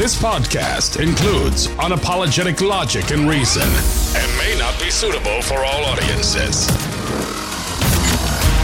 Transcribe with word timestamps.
This 0.00 0.16
podcast 0.18 0.98
includes 0.98 1.66
unapologetic 1.76 2.66
logic 2.66 3.10
and 3.10 3.28
reason 3.28 3.68
and 4.16 4.38
may 4.38 4.58
not 4.58 4.80
be 4.80 4.88
suitable 4.88 5.42
for 5.42 5.58
all 5.58 5.84
audiences. 5.84 6.70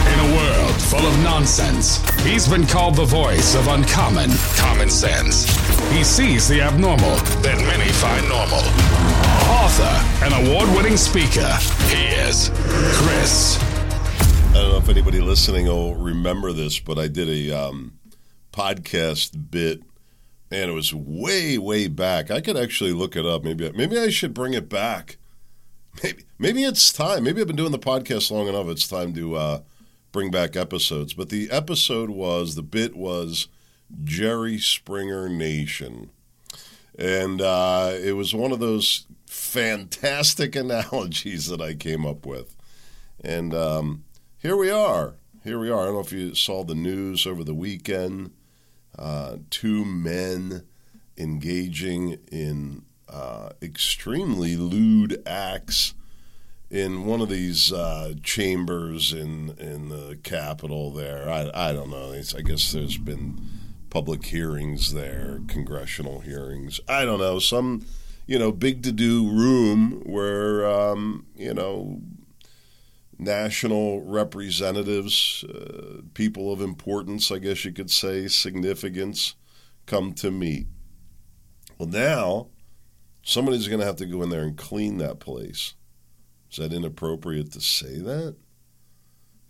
In 0.07 0.19
a 0.19 0.35
world 0.35 0.81
full 0.81 1.05
of 1.05 1.15
nonsense, 1.19 1.97
he's 2.21 2.47
been 2.47 2.65
called 2.65 2.95
the 2.95 3.05
voice 3.05 3.53
of 3.53 3.67
uncommon 3.67 4.31
common 4.55 4.89
sense. 4.89 5.45
He 5.91 6.03
sees 6.03 6.47
the 6.47 6.59
abnormal 6.59 7.17
that 7.43 7.59
many 7.67 7.91
find 7.91 8.27
normal. 8.27 8.65
Author 9.61 10.25
and 10.25 10.47
award 10.47 10.75
winning 10.75 10.97
speaker, 10.97 11.53
he 11.85 12.07
is 12.15 12.49
Chris. 12.97 13.59
I 13.61 14.53
don't 14.53 14.71
know 14.71 14.77
if 14.77 14.89
anybody 14.89 15.21
listening 15.21 15.67
will 15.67 15.93
remember 15.93 16.51
this, 16.51 16.79
but 16.79 16.97
I 16.97 17.07
did 17.07 17.29
a 17.29 17.51
um, 17.51 17.99
podcast 18.51 19.51
bit, 19.51 19.83
and 20.51 20.69
it 20.69 20.73
was 20.73 20.93
way, 20.93 21.57
way 21.57 21.87
back. 21.87 22.31
I 22.31 22.41
could 22.41 22.57
actually 22.57 22.93
look 22.93 23.15
it 23.15 23.25
up. 23.25 23.43
Maybe, 23.43 23.71
maybe 23.71 23.99
I 23.99 24.09
should 24.09 24.33
bring 24.33 24.53
it 24.53 24.69
back. 24.69 25.17
Maybe, 26.03 26.25
maybe 26.37 26.63
it's 26.63 26.93
time. 26.93 27.23
Maybe 27.23 27.41
I've 27.41 27.47
been 27.47 27.55
doing 27.55 27.71
the 27.71 27.79
podcast 27.79 28.29
long 28.29 28.47
enough. 28.47 28.67
It's 28.67 28.87
time 28.87 29.15
to 29.15 29.35
uh, 29.35 29.61
bring 30.11 30.29
back 30.29 30.55
episodes. 30.55 31.15
But 31.15 31.29
the 31.29 31.49
episode 31.49 32.11
was 32.11 32.53
the 32.53 32.61
bit 32.61 32.95
was 32.95 33.47
Jerry 34.03 34.59
Springer 34.59 35.27
Nation, 35.27 36.11
and 36.95 37.41
uh, 37.41 37.93
it 37.95 38.11
was 38.11 38.35
one 38.35 38.51
of 38.51 38.59
those 38.59 39.07
fantastic 39.25 40.55
analogies 40.55 41.47
that 41.47 41.61
I 41.61 41.73
came 41.73 42.05
up 42.05 42.27
with, 42.27 42.55
and. 43.23 43.55
Um, 43.55 44.03
here 44.39 44.55
we 44.55 44.69
are. 44.69 45.15
Here 45.43 45.57
we 45.57 45.71
are. 45.71 45.81
I 45.81 45.85
don't 45.85 45.95
know 45.95 45.99
if 45.99 46.11
you 46.11 46.35
saw 46.35 46.63
the 46.63 46.75
news 46.75 47.25
over 47.25 47.43
the 47.43 47.55
weekend. 47.55 48.31
Uh, 48.97 49.37
two 49.49 49.85
men 49.85 50.63
engaging 51.17 52.17
in 52.31 52.83
uh, 53.09 53.49
extremely 53.61 54.55
lewd 54.55 55.21
acts 55.25 55.93
in 56.69 57.05
one 57.05 57.21
of 57.21 57.29
these 57.29 57.71
uh, 57.71 58.13
chambers 58.23 59.13
in 59.13 59.55
in 59.57 59.89
the 59.89 60.17
Capitol. 60.23 60.91
There, 60.91 61.29
I 61.29 61.49
I 61.53 61.73
don't 61.73 61.89
know. 61.89 62.11
It's, 62.11 62.35
I 62.35 62.41
guess 62.41 62.71
there's 62.71 62.97
been 62.97 63.39
public 63.89 64.25
hearings 64.25 64.93
there, 64.93 65.39
congressional 65.47 66.19
hearings. 66.19 66.79
I 66.87 67.05
don't 67.05 67.19
know 67.19 67.39
some 67.39 67.85
you 68.25 68.37
know 68.37 68.51
big 68.51 68.83
to 68.83 68.91
do 68.91 69.29
room 69.29 70.01
where 70.05 70.67
um, 70.69 71.25
you 71.35 71.53
know 71.53 72.01
national 73.17 74.01
representatives, 74.01 75.43
uh, 75.43 76.01
people 76.13 76.51
of 76.51 76.61
importance, 76.61 77.31
I 77.31 77.39
guess 77.39 77.65
you 77.65 77.73
could 77.73 77.91
say, 77.91 78.27
significance, 78.27 79.35
come 79.85 80.13
to 80.13 80.31
meet. 80.31 80.67
Well, 81.77 81.89
now 81.89 82.49
somebody's 83.23 83.67
going 83.67 83.79
to 83.79 83.85
have 83.85 83.95
to 83.97 84.05
go 84.05 84.21
in 84.21 84.29
there 84.29 84.43
and 84.43 84.57
clean 84.57 84.97
that 84.97 85.19
place. 85.19 85.73
Is 86.51 86.57
that 86.57 86.73
inappropriate 86.73 87.51
to 87.53 87.61
say 87.61 87.97
that? 87.99 88.35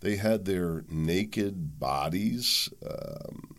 They 0.00 0.16
had 0.16 0.44
their 0.44 0.84
naked 0.88 1.78
bodies. 1.78 2.68
Um, 2.84 3.56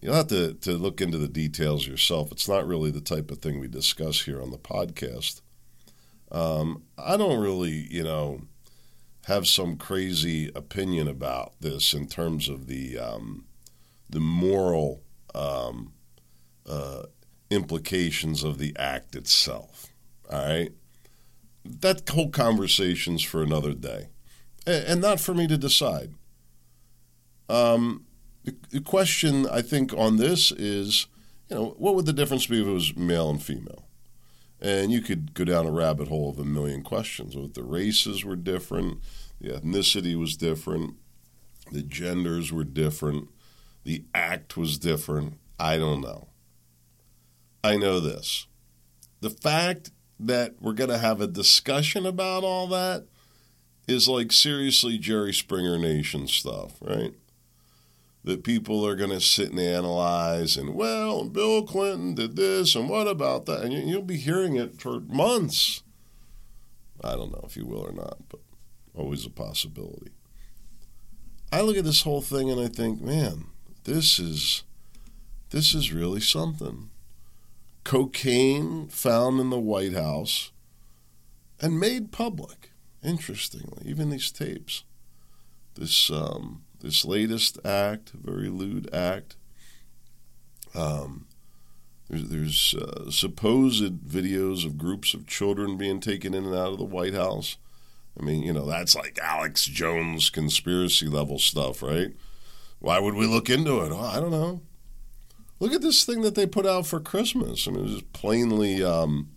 you'll 0.00 0.14
have 0.14 0.28
to, 0.28 0.54
to 0.54 0.72
look 0.72 1.00
into 1.00 1.18
the 1.18 1.28
details 1.28 1.86
yourself. 1.86 2.32
It's 2.32 2.48
not 2.48 2.66
really 2.66 2.90
the 2.90 3.00
type 3.00 3.30
of 3.30 3.38
thing 3.38 3.60
we 3.60 3.68
discuss 3.68 4.22
here 4.22 4.40
on 4.40 4.50
the 4.50 4.58
podcast. 4.58 5.42
Um, 6.30 6.84
I 6.96 7.16
don't 7.16 7.40
really, 7.40 7.86
you 7.90 8.04
know, 8.04 8.42
have 9.28 9.46
some 9.46 9.76
crazy 9.76 10.50
opinion 10.54 11.06
about 11.06 11.52
this 11.60 11.94
in 11.94 12.06
terms 12.08 12.48
of 12.48 12.66
the 12.66 12.98
um, 12.98 13.44
the 14.10 14.20
moral 14.20 15.02
um, 15.34 15.92
uh, 16.66 17.04
implications 17.50 18.42
of 18.42 18.58
the 18.58 18.74
act 18.78 19.14
itself. 19.14 19.92
All 20.30 20.46
right, 20.46 20.72
that 21.64 22.08
whole 22.08 22.30
conversation's 22.30 23.22
for 23.22 23.42
another 23.42 23.74
day, 23.74 24.08
and 24.66 25.00
not 25.00 25.20
for 25.20 25.34
me 25.34 25.46
to 25.46 25.56
decide. 25.56 26.14
Um, 27.48 28.04
the, 28.70 28.80
question 28.80 29.46
I 29.46 29.62
think 29.62 29.92
on 29.94 30.16
this 30.16 30.52
is, 30.52 31.06
you 31.48 31.56
know, 31.56 31.74
what 31.78 31.94
would 31.94 32.06
the 32.06 32.12
difference 32.12 32.46
be 32.46 32.60
if 32.60 32.66
it 32.66 32.70
was 32.70 32.96
male 32.96 33.30
and 33.30 33.42
female? 33.42 33.84
And 34.60 34.90
you 34.90 35.00
could 35.00 35.34
go 35.34 35.44
down 35.44 35.66
a 35.66 35.70
rabbit 35.70 36.08
hole 36.08 36.30
of 36.30 36.38
a 36.38 36.44
million 36.44 36.82
questions. 36.82 37.36
What 37.36 37.44
if 37.46 37.54
the 37.54 37.62
races 37.62 38.24
were 38.24 38.36
different, 38.36 38.98
the 39.40 39.50
ethnicity 39.50 40.18
was 40.18 40.36
different, 40.36 40.96
the 41.70 41.82
genders 41.82 42.52
were 42.52 42.64
different, 42.64 43.28
the 43.84 44.04
act 44.14 44.56
was 44.56 44.78
different. 44.78 45.38
I 45.58 45.76
don't 45.76 46.00
know. 46.00 46.28
I 47.64 47.76
know 47.76 48.00
this. 48.00 48.46
The 49.20 49.30
fact 49.30 49.90
that 50.20 50.54
we're 50.60 50.72
going 50.72 50.90
to 50.90 50.98
have 50.98 51.20
a 51.20 51.26
discussion 51.26 52.06
about 52.06 52.44
all 52.44 52.66
that 52.68 53.06
is 53.86 54.08
like 54.08 54.32
seriously 54.32 54.98
Jerry 54.98 55.32
Springer 55.32 55.78
Nation 55.78 56.28
stuff, 56.28 56.76
right? 56.80 57.14
That 58.24 58.44
people 58.44 58.86
are 58.86 58.96
going 58.96 59.10
to 59.10 59.20
sit 59.20 59.50
and 59.50 59.60
analyze, 59.60 60.56
and 60.56 60.74
well, 60.74 61.24
Bill 61.24 61.62
Clinton 61.62 62.14
did 62.14 62.36
this, 62.36 62.74
and 62.74 62.88
what 62.88 63.08
about 63.08 63.46
that? 63.46 63.62
And 63.62 63.72
you'll 63.72 64.02
be 64.02 64.18
hearing 64.18 64.56
it 64.56 64.80
for 64.80 65.00
months. 65.00 65.82
I 67.02 67.12
don't 67.12 67.32
know 67.32 67.44
if 67.44 67.56
you 67.56 67.64
will 67.64 67.86
or 67.86 67.92
not, 67.92 68.18
but 68.28 68.40
always 68.98 69.24
a 69.24 69.30
possibility. 69.30 70.12
I 71.50 71.62
look 71.62 71.76
at 71.76 71.84
this 71.84 72.02
whole 72.02 72.20
thing 72.20 72.50
and 72.50 72.60
I 72.60 72.68
think, 72.68 73.00
man, 73.00 73.46
this 73.84 74.18
is 74.18 74.64
this 75.50 75.74
is 75.74 75.92
really 75.92 76.20
something. 76.20 76.90
Cocaine 77.84 78.88
found 78.88 79.40
in 79.40 79.48
the 79.48 79.58
White 79.58 79.94
House 79.94 80.52
and 81.60 81.80
made 81.80 82.12
public. 82.12 82.72
Interestingly, 83.02 83.88
even 83.88 84.10
these 84.10 84.30
tapes. 84.30 84.84
This 85.74 86.10
um, 86.10 86.64
this 86.80 87.04
latest 87.04 87.58
act, 87.64 88.10
very 88.10 88.48
lewd 88.48 88.92
act. 88.92 89.36
Um, 90.74 91.26
there's, 92.10 92.28
there's 92.28 92.74
uh, 92.74 93.10
supposed 93.10 94.00
videos 94.00 94.64
of 94.64 94.78
groups 94.78 95.14
of 95.14 95.26
children 95.26 95.76
being 95.76 96.00
taken 96.00 96.34
in 96.34 96.44
and 96.44 96.54
out 96.54 96.72
of 96.72 96.78
the 96.78 96.84
White 96.84 97.14
House. 97.14 97.56
I 98.18 98.22
mean, 98.22 98.42
you 98.42 98.52
know, 98.52 98.66
that's 98.66 98.96
like 98.96 99.18
Alex 99.22 99.64
Jones 99.64 100.30
conspiracy 100.30 101.06
level 101.06 101.38
stuff, 101.38 101.82
right? 101.82 102.12
Why 102.80 102.98
would 102.98 103.14
we 103.14 103.26
look 103.26 103.48
into 103.48 103.80
it? 103.80 103.92
Oh, 103.92 104.00
I 104.00 104.20
don't 104.20 104.30
know. 104.30 104.62
Look 105.60 105.72
at 105.72 105.82
this 105.82 106.04
thing 106.04 106.22
that 106.22 106.34
they 106.34 106.46
put 106.46 106.66
out 106.66 106.86
for 106.86 107.00
Christmas. 107.00 107.66
I 107.66 107.72
mean, 107.72 107.80
it 107.80 107.92
was 107.92 108.02
plainly 108.12 108.82
um, 108.82 109.30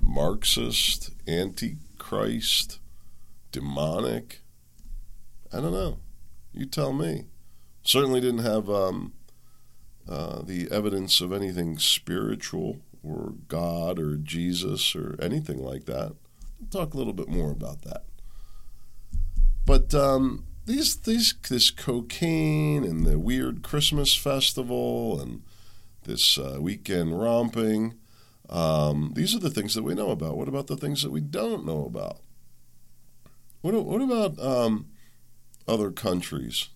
Marxist, 0.00 1.10
antichrist, 1.28 2.78
demonic. 3.52 4.40
I 5.52 5.60
don't 5.60 5.72
know. 5.72 5.98
You 6.52 6.66
tell 6.66 6.92
me. 6.92 7.26
Certainly 7.82 8.20
didn't 8.20 8.44
have 8.44 8.68
um, 8.68 9.12
uh, 10.08 10.42
the 10.42 10.70
evidence 10.70 11.20
of 11.20 11.32
anything 11.32 11.78
spiritual 11.78 12.78
or 13.02 13.34
God 13.48 13.98
or 13.98 14.16
Jesus 14.16 14.94
or 14.94 15.16
anything 15.20 15.62
like 15.62 15.84
that. 15.84 16.14
Talk 16.70 16.94
a 16.94 16.96
little 16.96 17.12
bit 17.12 17.28
more 17.28 17.50
about 17.50 17.82
that. 17.82 18.04
But 19.66 19.94
um, 19.94 20.46
these 20.66 20.96
these 20.96 21.34
this 21.48 21.70
cocaine 21.70 22.84
and 22.84 23.06
the 23.06 23.18
weird 23.18 23.62
Christmas 23.62 24.14
festival 24.14 25.20
and 25.20 25.42
this 26.04 26.38
uh, 26.38 26.58
weekend 26.60 27.20
romping. 27.20 27.94
Um, 28.48 29.12
these 29.14 29.34
are 29.34 29.38
the 29.38 29.50
things 29.50 29.74
that 29.74 29.84
we 29.84 29.94
know 29.94 30.10
about. 30.10 30.36
What 30.36 30.48
about 30.48 30.66
the 30.66 30.76
things 30.76 31.02
that 31.02 31.12
we 31.12 31.20
don't 31.20 31.64
know 31.64 31.84
about? 31.84 32.18
What, 33.60 33.74
what 33.84 34.02
about 34.02 34.38
um, 34.40 34.86
other 35.68 35.90
countries? 35.90 36.70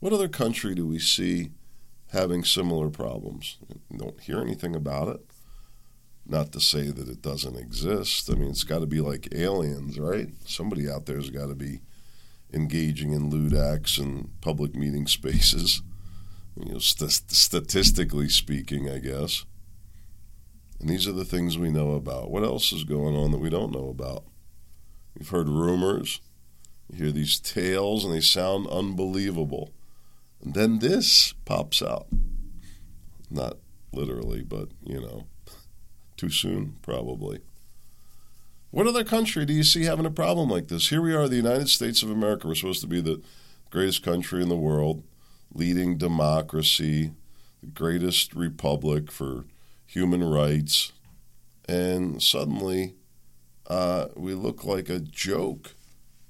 What 0.00 0.12
other 0.12 0.28
country 0.28 0.74
do 0.74 0.86
we 0.86 0.98
see 0.98 1.50
having 2.12 2.42
similar 2.42 2.88
problems? 2.90 3.58
don't 3.96 4.20
hear 4.20 4.40
anything 4.40 4.74
about 4.74 5.08
it. 5.08 5.29
Not 6.30 6.52
to 6.52 6.60
say 6.60 6.92
that 6.92 7.08
it 7.08 7.22
doesn't 7.22 7.56
exist. 7.56 8.30
I 8.30 8.36
mean, 8.36 8.50
it's 8.50 8.62
got 8.62 8.78
to 8.78 8.86
be 8.86 9.00
like 9.00 9.34
aliens, 9.34 9.98
right? 9.98 10.28
Somebody 10.46 10.88
out 10.88 11.06
there's 11.06 11.28
got 11.28 11.48
to 11.48 11.56
be 11.56 11.80
engaging 12.52 13.12
in 13.12 13.30
lewd 13.30 13.52
acts 13.52 13.98
in 13.98 14.30
public 14.40 14.76
meeting 14.76 15.08
spaces. 15.08 15.82
You 16.56 16.74
know, 16.74 16.78
st- 16.78 17.32
statistically 17.32 18.28
speaking, 18.28 18.88
I 18.88 18.98
guess. 18.98 19.44
And 20.78 20.88
these 20.88 21.08
are 21.08 21.12
the 21.12 21.24
things 21.24 21.58
we 21.58 21.68
know 21.68 21.94
about. 21.94 22.30
What 22.30 22.44
else 22.44 22.72
is 22.72 22.84
going 22.84 23.16
on 23.16 23.32
that 23.32 23.38
we 23.40 23.50
don't 23.50 23.72
know 23.72 23.88
about? 23.88 24.22
We've 25.18 25.28
heard 25.28 25.48
rumors. 25.48 26.20
You 26.88 27.04
hear 27.04 27.12
these 27.12 27.40
tales, 27.40 28.04
and 28.04 28.14
they 28.14 28.20
sound 28.20 28.68
unbelievable. 28.68 29.72
And 30.40 30.54
then 30.54 30.78
this 30.78 31.34
pops 31.44 31.82
out. 31.82 32.06
Not 33.28 33.56
literally, 33.92 34.42
but, 34.42 34.68
you 34.84 35.00
know. 35.00 35.26
Too 36.20 36.28
soon, 36.28 36.76
probably. 36.82 37.40
What 38.70 38.86
other 38.86 39.04
country 39.04 39.46
do 39.46 39.54
you 39.54 39.62
see 39.62 39.84
having 39.84 40.04
a 40.04 40.10
problem 40.10 40.50
like 40.50 40.68
this? 40.68 40.90
Here 40.90 41.00
we 41.00 41.14
are, 41.14 41.26
the 41.26 41.36
United 41.36 41.70
States 41.70 42.02
of 42.02 42.10
America. 42.10 42.46
We're 42.46 42.56
supposed 42.56 42.82
to 42.82 42.86
be 42.86 43.00
the 43.00 43.22
greatest 43.70 44.02
country 44.02 44.42
in 44.42 44.50
the 44.50 44.54
world, 44.54 45.02
leading 45.54 45.96
democracy, 45.96 47.12
the 47.62 47.68
greatest 47.68 48.34
republic 48.34 49.10
for 49.10 49.46
human 49.86 50.22
rights, 50.22 50.92
and 51.66 52.22
suddenly 52.22 52.96
uh, 53.68 54.08
we 54.14 54.34
look 54.34 54.62
like 54.62 54.90
a 54.90 55.00
joke, 55.00 55.74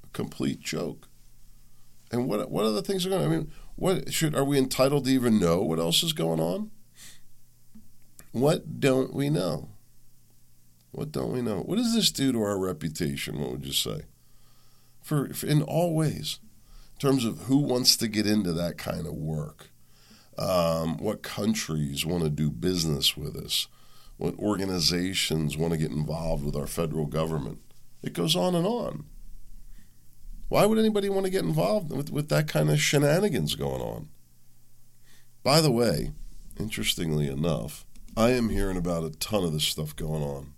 a 0.04 0.08
complete 0.12 0.60
joke. 0.60 1.08
And 2.12 2.28
what 2.28 2.48
what 2.48 2.64
other 2.64 2.80
things 2.80 3.04
are 3.04 3.10
going? 3.10 3.24
I 3.24 3.28
mean, 3.28 3.50
what 3.74 4.12
should 4.12 4.36
are 4.36 4.44
we 4.44 4.56
entitled 4.56 5.06
to 5.06 5.10
even 5.10 5.40
know 5.40 5.62
what 5.62 5.80
else 5.80 6.04
is 6.04 6.12
going 6.12 6.38
on? 6.38 6.70
What 8.30 8.78
don't 8.78 9.12
we 9.12 9.30
know? 9.30 9.70
What 10.92 11.12
don't 11.12 11.32
we 11.32 11.42
know? 11.42 11.60
What 11.60 11.76
does 11.76 11.94
this 11.94 12.10
do 12.10 12.32
to 12.32 12.42
our 12.42 12.58
reputation? 12.58 13.40
What 13.40 13.52
would 13.52 13.66
you 13.66 13.72
say? 13.72 14.02
For, 15.02 15.32
for 15.32 15.46
in 15.46 15.62
all 15.62 15.94
ways, 15.94 16.40
in 16.94 16.98
terms 16.98 17.24
of 17.24 17.42
who 17.42 17.58
wants 17.58 17.96
to 17.98 18.08
get 18.08 18.26
into 18.26 18.52
that 18.52 18.76
kind 18.76 19.06
of 19.06 19.14
work, 19.14 19.70
um, 20.36 20.98
what 20.98 21.22
countries 21.22 22.04
want 22.04 22.24
to 22.24 22.30
do 22.30 22.50
business 22.50 23.16
with 23.16 23.36
us, 23.36 23.68
what 24.16 24.38
organizations 24.38 25.56
want 25.56 25.72
to 25.72 25.78
get 25.78 25.90
involved 25.90 26.44
with 26.44 26.56
our 26.56 26.66
federal 26.66 27.06
government. 27.06 27.60
It 28.02 28.12
goes 28.12 28.34
on 28.34 28.54
and 28.54 28.66
on. 28.66 29.04
Why 30.48 30.66
would 30.66 30.78
anybody 30.78 31.08
want 31.08 31.26
to 31.26 31.30
get 31.30 31.44
involved 31.44 31.92
with, 31.92 32.10
with 32.10 32.28
that 32.30 32.48
kind 32.48 32.70
of 32.70 32.80
shenanigans 32.80 33.54
going 33.54 33.80
on? 33.80 34.08
By 35.44 35.60
the 35.60 35.70
way, 35.70 36.12
interestingly 36.58 37.28
enough, 37.28 37.86
I 38.16 38.30
am 38.30 38.48
hearing 38.48 38.76
about 38.76 39.04
a 39.04 39.10
ton 39.10 39.44
of 39.44 39.52
this 39.52 39.64
stuff 39.64 39.94
going 39.94 40.22
on 40.22 40.54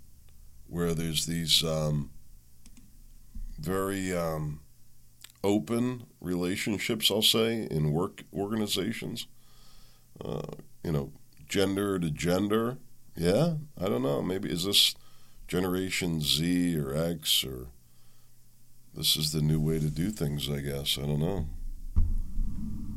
where 0.72 0.94
there's 0.94 1.26
these 1.26 1.62
um, 1.62 2.08
very 3.60 4.16
um, 4.16 4.60
open 5.44 6.04
relationships, 6.18 7.10
I'll 7.10 7.20
say, 7.20 7.68
in 7.70 7.92
work 7.92 8.22
organizations. 8.32 9.26
Uh, 10.24 10.40
you 10.82 10.90
know, 10.90 11.12
gender 11.46 11.98
to 11.98 12.10
gender. 12.10 12.78
Yeah, 13.14 13.56
I 13.78 13.90
don't 13.90 14.02
know. 14.02 14.22
Maybe 14.22 14.50
is 14.50 14.64
this 14.64 14.94
Generation 15.46 16.22
Z 16.22 16.78
or 16.78 16.96
X 16.96 17.44
or 17.44 17.66
this 18.94 19.14
is 19.14 19.32
the 19.32 19.42
new 19.42 19.60
way 19.60 19.78
to 19.78 19.90
do 19.90 20.08
things, 20.08 20.48
I 20.48 20.60
guess. 20.60 20.96
I 20.96 21.02
don't 21.02 21.20
know. 21.20 21.48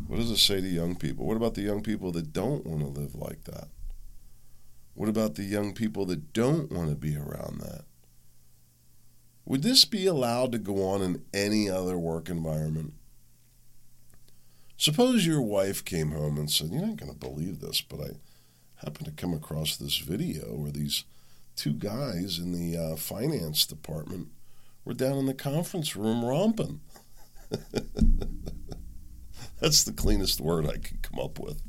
What 0.07 0.17
does 0.17 0.31
it 0.31 0.37
say 0.37 0.61
to 0.61 0.67
young 0.67 0.95
people? 0.95 1.25
What 1.25 1.35
about 1.35 1.55
the 1.55 1.61
young 1.61 1.83
people 1.83 2.13
that 2.13 2.31
don't 2.31 2.65
want 2.65 2.79
to 2.79 3.01
live 3.01 3.15
like 3.15 3.43
that? 3.45 3.67
What 4.95 5.09
about 5.09 5.35
the 5.35 5.43
young 5.43 5.73
people 5.73 6.05
that 6.07 6.31
don't 6.33 6.71
want 6.71 6.89
to 6.89 6.95
be 6.95 7.15
around 7.17 7.59
that? 7.59 7.83
Would 9.45 9.61
this 9.61 9.85
be 9.85 10.07
allowed 10.07 10.53
to 10.53 10.57
go 10.57 10.87
on 10.87 11.01
in 11.01 11.23
any 11.33 11.69
other 11.69 11.97
work 11.97 12.29
environment? 12.29 12.93
Suppose 14.77 15.25
your 15.25 15.41
wife 15.41 15.83
came 15.85 16.11
home 16.11 16.37
and 16.37 16.49
said, 16.49 16.69
You're 16.71 16.85
not 16.85 16.95
going 16.97 17.11
to 17.11 17.17
believe 17.17 17.59
this, 17.59 17.81
but 17.81 17.99
I 17.99 18.09
happened 18.83 19.05
to 19.05 19.11
come 19.11 19.33
across 19.33 19.75
this 19.75 19.97
video 19.97 20.55
where 20.55 20.71
these 20.71 21.03
two 21.55 21.73
guys 21.73 22.39
in 22.39 22.53
the 22.53 22.77
uh, 22.77 22.95
finance 22.95 23.65
department 23.65 24.29
were 24.83 24.93
down 24.93 25.17
in 25.17 25.25
the 25.25 25.33
conference 25.33 25.95
room 25.95 26.23
romping. 26.23 26.79
That's 29.59 29.83
the 29.83 29.93
cleanest 29.93 30.41
word 30.41 30.65
I 30.67 30.77
could 30.77 31.01
come 31.01 31.19
up 31.19 31.39
with. 31.39 31.61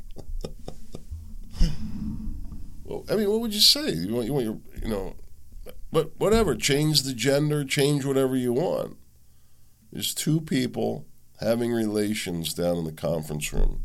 Well, 2.86 3.04
I 3.10 3.16
mean, 3.16 3.28
what 3.28 3.40
would 3.40 3.52
you 3.52 3.60
say? 3.60 3.90
You 3.90 4.14
want, 4.14 4.26
you 4.26 4.32
want 4.32 4.44
your, 4.44 4.58
you 4.80 4.88
know, 4.88 5.16
but 5.90 6.12
whatever. 6.18 6.54
Change 6.54 7.02
the 7.02 7.12
gender, 7.12 7.64
change 7.64 8.04
whatever 8.04 8.36
you 8.36 8.52
want. 8.52 8.96
There's 9.92 10.14
two 10.14 10.40
people 10.40 11.04
having 11.40 11.72
relations 11.72 12.54
down 12.54 12.76
in 12.76 12.84
the 12.84 12.92
conference 12.92 13.52
room. 13.52 13.82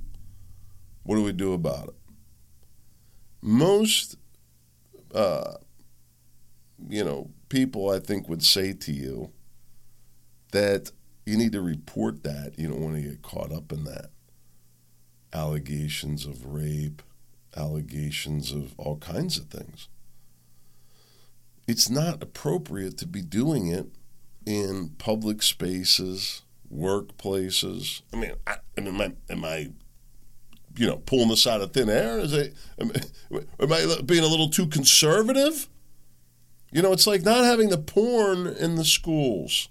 What 1.03 1.15
do 1.15 1.23
we 1.23 1.31
do 1.31 1.53
about 1.53 1.87
it? 1.87 1.95
Most, 3.41 4.17
uh, 5.15 5.55
you 6.87 7.03
know, 7.03 7.31
people 7.49 7.89
I 7.89 7.97
think 7.97 8.29
would 8.29 8.43
say 8.43 8.73
to 8.73 8.91
you 8.91 9.31
that 10.51 10.91
you 11.25 11.37
need 11.37 11.53
to 11.53 11.61
report 11.61 12.23
that. 12.23 12.53
You 12.57 12.67
don't 12.67 12.81
want 12.81 12.95
to 12.97 13.01
get 13.01 13.23
caught 13.23 13.51
up 13.51 13.71
in 13.71 13.83
that. 13.85 14.11
Allegations 15.33 16.25
of 16.25 16.45
rape, 16.45 17.01
allegations 17.55 18.51
of 18.51 18.73
all 18.77 18.97
kinds 18.97 19.37
of 19.37 19.45
things. 19.45 19.87
It's 21.67 21.89
not 21.89 22.21
appropriate 22.21 22.97
to 22.99 23.07
be 23.07 23.21
doing 23.21 23.67
it 23.67 23.87
in 24.45 24.89
public 24.97 25.41
spaces, 25.41 26.41
workplaces. 26.73 28.01
I 28.13 28.17
mean, 28.17 28.33
I, 28.47 28.57
I 28.77 28.81
mean, 28.81 28.95
am 28.95 29.01
I, 29.01 29.33
am 29.33 29.45
I, 29.45 29.71
you 30.75 30.87
know, 30.87 30.97
pulling 30.97 31.29
this 31.29 31.45
out 31.45 31.61
of 31.61 31.71
thin 31.71 31.89
air? 31.89 32.19
Is 32.19 32.33
it, 32.33 32.55
am, 32.79 32.91
am 33.59 33.73
I 33.73 33.97
being 34.05 34.23
a 34.23 34.27
little 34.27 34.49
too 34.49 34.67
conservative? 34.67 35.67
You 36.71 36.81
know, 36.81 36.93
it's 36.93 37.07
like 37.07 37.23
not 37.23 37.43
having 37.43 37.69
the 37.69 37.77
porn 37.77 38.47
in 38.47 38.75
the 38.75 38.85
schools. 38.85 39.67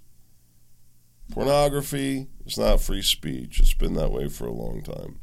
Pornography 1.30 2.26
is 2.44 2.58
not 2.58 2.80
free 2.80 3.02
speech. 3.02 3.60
It's 3.60 3.74
been 3.74 3.94
that 3.94 4.12
way 4.12 4.28
for 4.28 4.46
a 4.46 4.52
long 4.52 4.82
time. 4.82 5.20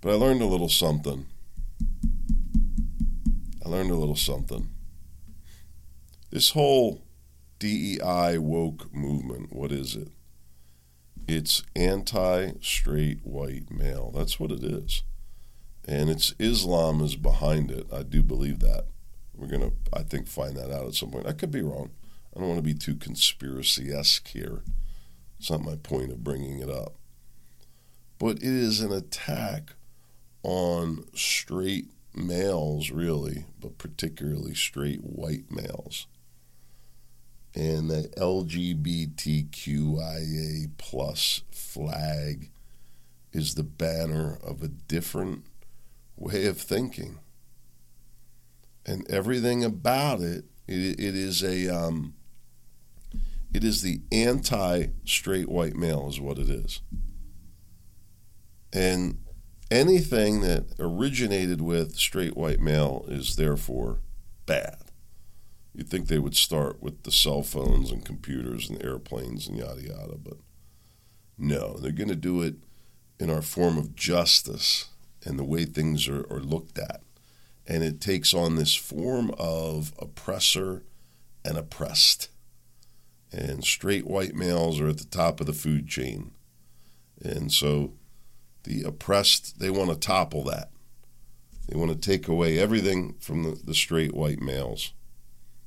But 0.00 0.12
I 0.12 0.14
learned 0.14 0.40
a 0.40 0.46
little 0.46 0.68
something. 0.68 1.26
I 3.64 3.68
learned 3.68 3.90
a 3.90 3.96
little 3.96 4.16
something. 4.16 4.70
This 6.30 6.50
whole 6.50 7.02
DEI 7.58 8.38
woke 8.38 8.92
movement, 8.94 9.52
what 9.52 9.72
is 9.72 9.94
it? 9.94 10.08
It's 11.28 11.62
anti 11.76 12.52
straight 12.62 13.20
white 13.24 13.70
male. 13.70 14.10
That's 14.14 14.40
what 14.40 14.50
it 14.50 14.64
is. 14.64 15.02
And 15.86 16.08
it's 16.08 16.34
Islam 16.38 17.02
is 17.02 17.16
behind 17.16 17.70
it. 17.70 17.86
I 17.92 18.02
do 18.02 18.22
believe 18.22 18.60
that. 18.60 18.86
We're 19.34 19.48
going 19.48 19.62
to, 19.62 19.72
I 19.92 20.02
think, 20.02 20.26
find 20.26 20.56
that 20.56 20.70
out 20.70 20.86
at 20.86 20.94
some 20.94 21.10
point. 21.10 21.26
I 21.26 21.32
could 21.32 21.50
be 21.50 21.62
wrong. 21.62 21.90
I 22.34 22.40
don't 22.40 22.48
want 22.48 22.58
to 22.58 22.62
be 22.62 22.74
too 22.74 22.94
conspiracy 22.94 23.92
esque 23.92 24.28
here. 24.28 24.62
It's 25.38 25.50
not 25.50 25.62
my 25.62 25.76
point 25.76 26.10
of 26.10 26.24
bringing 26.24 26.58
it 26.58 26.70
up. 26.70 26.94
But 28.18 28.36
it 28.36 28.44
is 28.44 28.80
an 28.80 28.92
attack 28.92 29.74
on 30.42 31.04
straight 31.14 31.90
males, 32.14 32.90
really, 32.90 33.46
but 33.60 33.78
particularly 33.78 34.54
straight 34.54 35.00
white 35.02 35.50
males. 35.50 36.06
And 37.54 37.90
the 37.90 38.08
LGBTQIA 38.16 39.10
plus 40.78 41.42
flag 41.50 42.50
is 43.32 43.54
the 43.54 43.64
banner 43.64 44.38
of 44.42 44.62
a 44.62 44.68
different 44.68 45.44
way 46.16 46.46
of 46.46 46.58
thinking. 46.58 47.18
And 48.86 49.08
everything 49.10 49.64
about 49.64 50.20
it, 50.20 50.44
it, 50.66 50.98
it 51.00 51.14
is 51.14 51.42
a, 51.42 51.68
um, 51.68 52.14
it 53.52 53.64
is 53.64 53.82
the 53.82 54.00
anti-straight 54.12 55.48
white 55.48 55.76
male, 55.76 56.08
is 56.08 56.20
what 56.20 56.38
it 56.38 56.48
is. 56.48 56.80
And 58.72 59.18
anything 59.70 60.40
that 60.40 60.66
originated 60.78 61.60
with 61.60 61.96
straight 61.96 62.36
white 62.36 62.60
male 62.60 63.04
is 63.08 63.36
therefore 63.36 63.98
bad. 64.46 64.76
You'd 65.74 65.88
think 65.88 66.08
they 66.08 66.18
would 66.18 66.36
start 66.36 66.82
with 66.82 67.04
the 67.04 67.12
cell 67.12 67.42
phones 67.42 67.90
and 67.90 68.04
computers 68.04 68.68
and 68.68 68.82
airplanes 68.84 69.46
and 69.46 69.56
yada 69.56 69.82
yada, 69.82 70.16
but 70.22 70.38
no, 71.38 71.78
they're 71.78 71.92
going 71.92 72.08
to 72.08 72.16
do 72.16 72.42
it 72.42 72.56
in 73.18 73.30
our 73.30 73.42
form 73.42 73.78
of 73.78 73.94
justice 73.94 74.88
and 75.24 75.38
the 75.38 75.44
way 75.44 75.64
things 75.64 76.08
are, 76.08 76.26
are 76.30 76.40
looked 76.40 76.78
at. 76.78 77.02
And 77.66 77.84
it 77.84 78.00
takes 78.00 78.34
on 78.34 78.56
this 78.56 78.74
form 78.74 79.32
of 79.38 79.92
oppressor 79.98 80.82
and 81.44 81.56
oppressed. 81.56 82.28
And 83.32 83.62
straight 83.64 84.06
white 84.06 84.34
males 84.34 84.80
are 84.80 84.88
at 84.88 84.98
the 84.98 85.04
top 85.04 85.40
of 85.40 85.46
the 85.46 85.52
food 85.52 85.86
chain. 85.86 86.32
And 87.22 87.52
so 87.52 87.92
the 88.64 88.82
oppressed, 88.82 89.58
they 89.58 89.70
want 89.70 89.90
to 89.90 89.96
topple 89.96 90.44
that. 90.44 90.70
They 91.68 91.78
want 91.78 91.90
to 91.90 91.98
take 91.98 92.28
away 92.28 92.58
everything 92.58 93.14
from 93.20 93.42
the, 93.42 93.60
the 93.64 93.74
straight 93.74 94.14
white 94.14 94.40
males. 94.40 94.92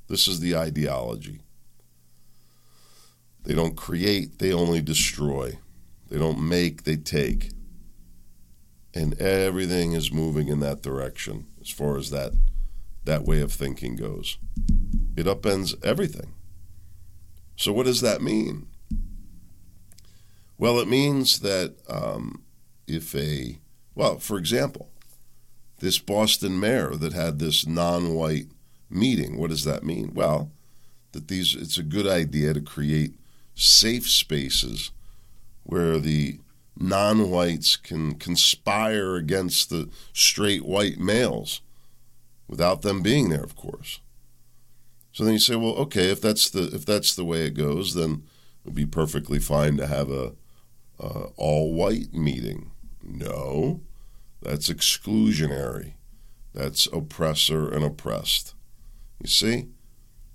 This 0.08 0.28
is 0.28 0.40
the 0.40 0.56
ideology. 0.56 1.42
They 3.44 3.54
don't 3.54 3.76
create, 3.76 4.40
they 4.40 4.54
only 4.54 4.82
destroy. 4.82 5.60
They 6.10 6.18
don't 6.18 6.42
make, 6.42 6.84
they 6.84 6.98
take. 6.98 7.52
And 8.94 9.20
everything 9.20 9.94
is 9.94 10.12
moving 10.12 10.48
in 10.48 10.60
that 10.60 10.82
direction 10.82 11.48
as 11.62 11.70
far 11.70 11.98
as 11.98 12.10
that 12.12 12.34
that 13.06 13.24
way 13.24 13.42
of 13.42 13.52
thinking 13.52 13.96
goes. 13.96 14.38
It 15.16 15.26
upends 15.26 15.76
everything. 15.84 16.34
So 17.56 17.74
what 17.74 17.86
does 17.86 18.02
that 18.02 18.22
mean? 18.22 18.68
Well, 20.58 20.80
it 20.80 20.88
means 20.88 21.40
that 21.42 21.76
um, 21.90 22.43
if 22.88 23.16
a, 23.16 23.60
well, 23.96 24.20
for 24.20 24.38
example, 24.38 24.90
this 25.80 26.00
Boston 26.00 26.60
mayor 26.60 26.96
that 26.96 27.13
had 27.13 27.40
this 27.40 27.66
non 27.66 28.13
white 28.13 28.48
meeting, 28.90 29.38
what 29.38 29.50
does 29.50 29.66
that 29.66 29.84
mean? 29.84 30.12
Well, 30.13 30.52
that 31.12 31.28
these, 31.28 31.56
it's 31.56 31.78
a 31.78 31.84
good 31.84 32.08
idea 32.08 32.54
to 32.54 32.62
create 32.62 33.16
safe 33.56 34.10
spaces 34.10 34.92
where 35.63 36.00
the 36.00 36.40
non 36.78 37.30
whites 37.30 37.75
can 37.75 38.16
conspire 38.16 39.16
against 39.16 39.70
the 39.70 39.90
straight 40.13 40.66
white 40.66 41.00
males 41.00 41.62
without 42.48 42.82
them 42.82 43.02
being 43.02 43.30
there, 43.30 43.44
of 43.44 43.56
course. 43.56 44.00
So 45.12 45.24
then 45.24 45.34
you 45.34 45.40
say, 45.40 45.56
well, 45.56 45.75
okay, 45.75 46.10
if 46.10 46.22
that's 46.22 46.50
the 46.50 46.74
if 46.74 46.86
that's 46.86 47.16
the 47.16 47.24
way 47.24 47.46
it 47.46 47.54
goes, 47.54 47.94
then 47.94 48.12
it 48.12 48.66
would 48.66 48.75
be 48.75 48.86
perfectly 48.86 49.40
fine 49.40 49.78
to 49.78 49.88
have 49.88 50.10
a, 50.10 50.34
all 51.36 51.74
white 51.74 52.13
meeting. 52.13 52.72
No, 53.03 53.81
that's 54.41 54.69
exclusionary. 54.69 55.93
That's 56.53 56.88
oppressor 56.88 57.69
and 57.69 57.83
oppressed. 57.83 58.53
You 59.22 59.27
see, 59.27 59.67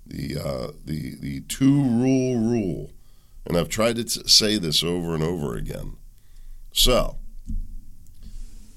the 0.05 0.37
uh, 0.37 0.71
the 0.83 1.15
the 1.19 1.41
two 1.41 1.81
rule 1.81 2.37
rule, 2.37 2.91
and 3.45 3.57
I've 3.57 3.69
tried 3.69 3.95
to 3.97 4.03
t- 4.03 4.27
say 4.27 4.57
this 4.57 4.83
over 4.83 5.13
and 5.13 5.23
over 5.23 5.55
again. 5.55 5.97
So, 6.73 7.17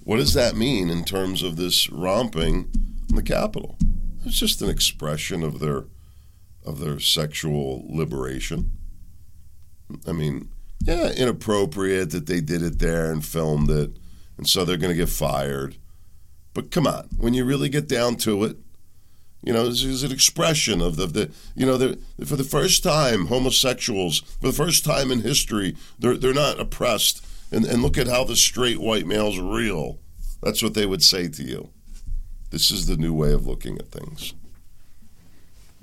what 0.04 0.16
does 0.16 0.34
that 0.34 0.56
mean 0.56 0.90
in 0.90 1.04
terms 1.04 1.42
of 1.42 1.56
this 1.56 1.90
romping 1.90 2.70
in 3.08 3.16
the 3.16 3.22
Capitol? 3.22 3.76
It's 4.24 4.38
just 4.38 4.62
an 4.62 4.70
expression 4.70 5.42
of 5.42 5.58
their 5.58 5.84
of 6.64 6.78
their 6.78 7.00
sexual 7.00 7.84
liberation. 7.88 8.72
I 10.06 10.12
mean, 10.12 10.48
yeah, 10.84 11.10
inappropriate 11.12 12.10
that 12.10 12.26
they 12.26 12.40
did 12.40 12.62
it 12.62 12.78
there 12.78 13.10
and 13.10 13.24
filmed 13.24 13.70
it, 13.70 13.96
and 14.36 14.48
so 14.48 14.64
they're 14.64 14.76
going 14.76 14.92
to 14.92 14.96
get 14.96 15.08
fired. 15.08 15.76
But 16.54 16.70
come 16.70 16.86
on, 16.86 17.08
when 17.16 17.34
you 17.34 17.44
really 17.44 17.68
get 17.68 17.88
down 17.88 18.16
to 18.16 18.44
it, 18.44 18.56
you 19.42 19.52
know, 19.52 19.68
this 19.68 19.82
is 19.82 20.04
an 20.04 20.12
expression 20.12 20.80
of 20.80 20.96
the, 20.96 21.06
the 21.06 21.30
you 21.56 21.66
know, 21.66 21.76
the, 21.76 21.98
for 22.24 22.36
the 22.36 22.44
first 22.44 22.82
time, 22.82 23.26
homosexuals, 23.26 24.20
for 24.20 24.46
the 24.46 24.52
first 24.52 24.84
time 24.84 25.10
in 25.10 25.22
history, 25.22 25.76
they're, 25.98 26.16
they're 26.16 26.32
not 26.32 26.60
oppressed. 26.60 27.26
And, 27.50 27.64
and 27.66 27.82
look 27.82 27.98
at 27.98 28.06
how 28.06 28.24
the 28.24 28.36
straight 28.36 28.80
white 28.80 29.06
male's 29.06 29.38
are 29.38 29.42
real. 29.42 29.98
That's 30.42 30.62
what 30.62 30.74
they 30.74 30.86
would 30.86 31.02
say 31.02 31.28
to 31.28 31.42
you. 31.42 31.70
This 32.50 32.70
is 32.70 32.86
the 32.86 32.96
new 32.96 33.12
way 33.12 33.32
of 33.32 33.46
looking 33.46 33.78
at 33.78 33.90
things. 33.90 34.34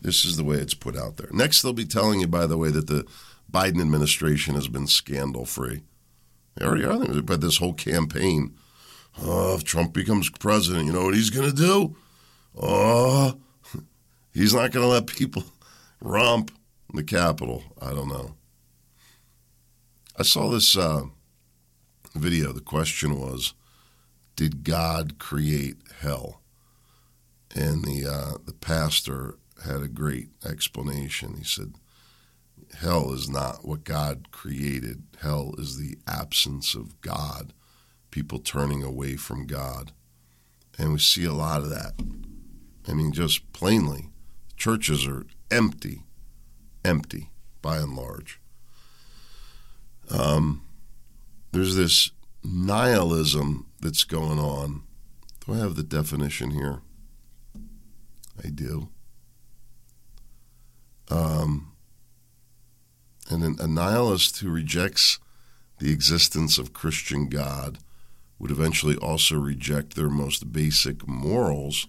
This 0.02 0.24
is 0.24 0.38
the 0.38 0.44
way 0.44 0.58
it's 0.58 0.74
put 0.74 0.96
out 0.96 1.18
there. 1.18 1.30
Next, 1.32 1.62
they'll 1.62 1.74
be 1.74 1.86
telling 1.86 2.22
you, 2.22 2.28
by 2.28 2.46
the 2.46 2.58
way, 2.58 2.70
that 2.72 2.88
the 2.88 3.06
Biden 3.52 3.82
administration 3.82 4.56
has 4.56 4.68
been 4.68 4.88
scandal 4.88 5.46
free. 5.46 5.82
They 6.56 6.66
already 6.66 6.86
are. 6.86 7.22
But 7.22 7.42
this 7.42 7.58
whole 7.58 7.74
campaign, 7.74 8.56
oh, 9.22 9.56
if 9.56 9.64
Trump 9.64 9.94
becomes 9.94 10.30
president, 10.30 10.86
you 10.86 10.94
know 10.94 11.06
what 11.06 11.16
he's 11.16 11.30
going 11.30 11.50
to 11.50 11.56
do? 11.56 11.96
Oh, 12.56 13.40
he's 14.34 14.54
not 14.54 14.72
going 14.72 14.86
to 14.86 14.92
let 14.92 15.08
people 15.08 15.44
romp 16.02 16.52
the 16.94 17.04
Capitol. 17.04 17.64
I 17.82 17.94
don't 17.94 18.10
know. 18.10 18.36
I 20.18 20.24
saw 20.24 20.50
this 20.50 20.78
uh, 20.78 21.04
video. 22.14 22.52
The 22.52 22.62
question 22.62 23.20
was, 23.20 23.54
did 24.36 24.64
God 24.64 25.18
create 25.18 25.78
hell? 26.02 26.42
And 27.56 27.84
the 27.84 28.06
uh, 28.06 28.38
the 28.46 28.54
pastor 28.54 29.39
had 29.64 29.82
a 29.82 29.88
great 29.88 30.30
explanation. 30.46 31.36
He 31.38 31.44
said, 31.44 31.74
Hell 32.80 33.14
is 33.14 33.30
not 33.30 33.66
what 33.66 33.84
God 33.84 34.32
created, 34.32 35.04
hell 35.22 35.54
is 35.58 35.78
the 35.78 35.98
absence 36.08 36.76
of 36.76 37.02
God, 37.02 37.54
people 38.12 38.40
turning 38.40 38.84
away 38.84 39.16
from 39.16 39.48
God. 39.48 39.92
And 40.78 40.94
we 40.94 41.00
see 41.00 41.26
a 41.26 41.34
lot 41.34 41.62
of 41.62 41.70
that. 41.70 41.94
I 42.88 42.94
mean, 42.94 43.12
just 43.12 43.52
plainly, 43.54 44.10
churches 44.56 45.06
are 45.08 45.26
empty, 45.52 46.04
empty 46.86 47.30
by 47.62 47.78
and 47.78 47.96
large. 47.96 48.40
Um, 50.10 50.64
there's 51.52 51.76
this 51.76 52.12
nihilism 52.44 53.68
that's 53.82 54.04
going 54.04 54.40
on. 54.40 54.84
Do 55.46 55.54
I 55.54 55.58
have 55.58 55.76
the 55.76 55.84
definition 55.84 56.52
here? 56.52 56.82
I 58.44 58.50
do. 58.50 58.90
Um, 61.10 61.72
and 63.30 63.60
a 63.60 63.68
nihilist 63.68 64.40
who 64.40 64.50
rejects 64.50 65.20
the 65.80 65.92
existence 65.92 66.58
of 66.58 66.74
Christian 66.74 67.30
God 67.30 67.80
would 68.38 68.52
eventually 68.52 68.96
also 68.96 69.36
reject 69.36 69.96
their 69.96 70.10
most 70.10 70.52
basic 70.52 71.08
morals 71.08 71.88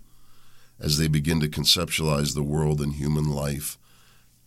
as 0.78 0.98
they 0.98 1.08
begin 1.08 1.40
to 1.40 1.48
conceptualize 1.48 2.34
the 2.34 2.42
world 2.42 2.80
and 2.80 2.94
human 2.94 3.28
life 3.28 3.78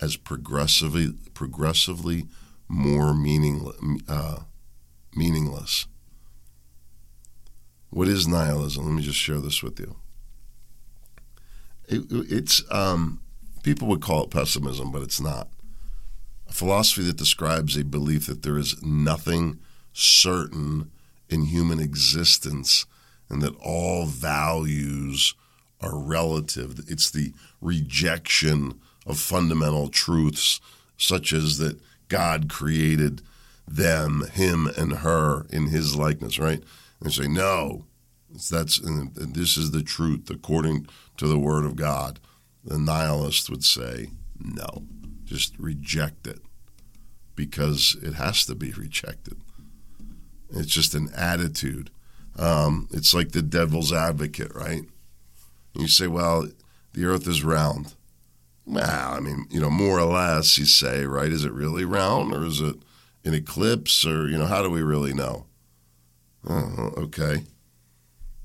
as 0.02 0.18
progressively, 0.18 1.14
progressively 1.34 2.26
more 2.68 3.14
meaningless. 3.14 3.78
Uh, 4.08 4.40
meaningless. 5.16 5.88
What 7.90 8.08
is 8.08 8.28
nihilism? 8.28 8.86
Let 8.86 8.94
me 8.94 9.04
just 9.04 9.20
share 9.20 9.40
this 9.40 9.62
with 9.62 9.80
you. 9.80 9.96
It, 11.88 12.06
it's 12.10 12.64
um, 12.72 13.22
people 13.64 13.88
would 13.88 14.02
call 14.02 14.24
it 14.24 14.30
pessimism, 14.30 14.92
but 14.92 15.02
it's 15.02 15.22
not. 15.22 15.50
A 16.48 16.54
philosophy 16.54 17.04
that 17.04 17.18
describes 17.18 17.76
a 17.76 17.84
belief 17.84 18.28
that 18.28 18.44
there 18.44 18.58
is 18.58 18.82
nothing 18.84 19.60
certain 19.94 20.92
in 21.30 21.46
human 21.46 21.80
existence 21.80 22.86
and 23.30 23.42
that 23.42 23.56
all 23.60 24.06
values 24.06 25.34
are 25.82 25.98
relative. 25.98 26.80
It's 26.88 27.10
the 27.10 27.34
rejection 27.62 28.80
of 29.06 29.20
fundamental 29.20 29.90
truths, 29.90 30.62
such 30.98 31.34
as 31.34 31.58
that 31.58 31.80
God 32.10 32.50
created 32.50 33.22
them, 33.68 34.26
him, 34.34 34.68
and 34.78 34.98
her 34.98 35.46
in 35.50 35.68
his 35.68 35.96
likeness, 35.96 36.38
right? 36.38 36.62
And 37.02 37.12
say, 37.12 37.28
no, 37.28 37.86
that's 38.52 38.80
and 38.80 39.14
this 39.16 39.58
is 39.58 39.72
the 39.72 39.84
truth 39.84 40.30
according 40.30 40.88
to 41.18 41.28
the 41.28 41.40
word 41.40 41.66
of 41.66 41.76
God. 41.76 42.20
The 42.64 42.78
nihilist 42.78 43.50
would 43.50 43.64
say, 43.64 44.12
no, 44.40 44.84
just 45.26 45.58
reject 45.60 46.28
it 46.28 46.40
because 47.36 47.98
it 48.02 48.14
has 48.14 48.46
to 48.46 48.56
be 48.56 48.72
rejected. 48.78 49.38
It's 50.50 50.72
just 50.72 50.94
an 50.94 51.10
attitude. 51.16 51.90
Um, 52.38 52.88
it's 52.92 53.14
like 53.14 53.32
the 53.32 53.42
devil's 53.42 53.92
advocate, 53.92 54.54
right? 54.54 54.84
You 55.76 55.88
say, 55.88 56.08
well, 56.08 56.48
the 56.94 57.06
earth 57.06 57.28
is 57.28 57.44
round. 57.44 57.96
Well, 58.66 59.14
I 59.14 59.20
mean, 59.20 59.46
you 59.50 59.60
know, 59.60 59.70
more 59.70 60.00
or 60.00 60.06
less, 60.06 60.58
you 60.58 60.66
say, 60.66 61.06
right? 61.06 61.32
Is 61.32 61.44
it 61.44 61.52
really 61.52 61.84
round 61.84 62.34
or 62.34 62.46
is 62.46 62.62
it 62.62 62.76
an 63.26 63.34
eclipse 63.34 64.06
or, 64.06 64.28
you 64.28 64.38
know, 64.38 64.46
how 64.46 64.62
do 64.62 64.70
we 64.70 64.82
really 64.82 65.14
know? 65.14 65.48
Oh, 66.48 66.94
okay. 66.98 67.44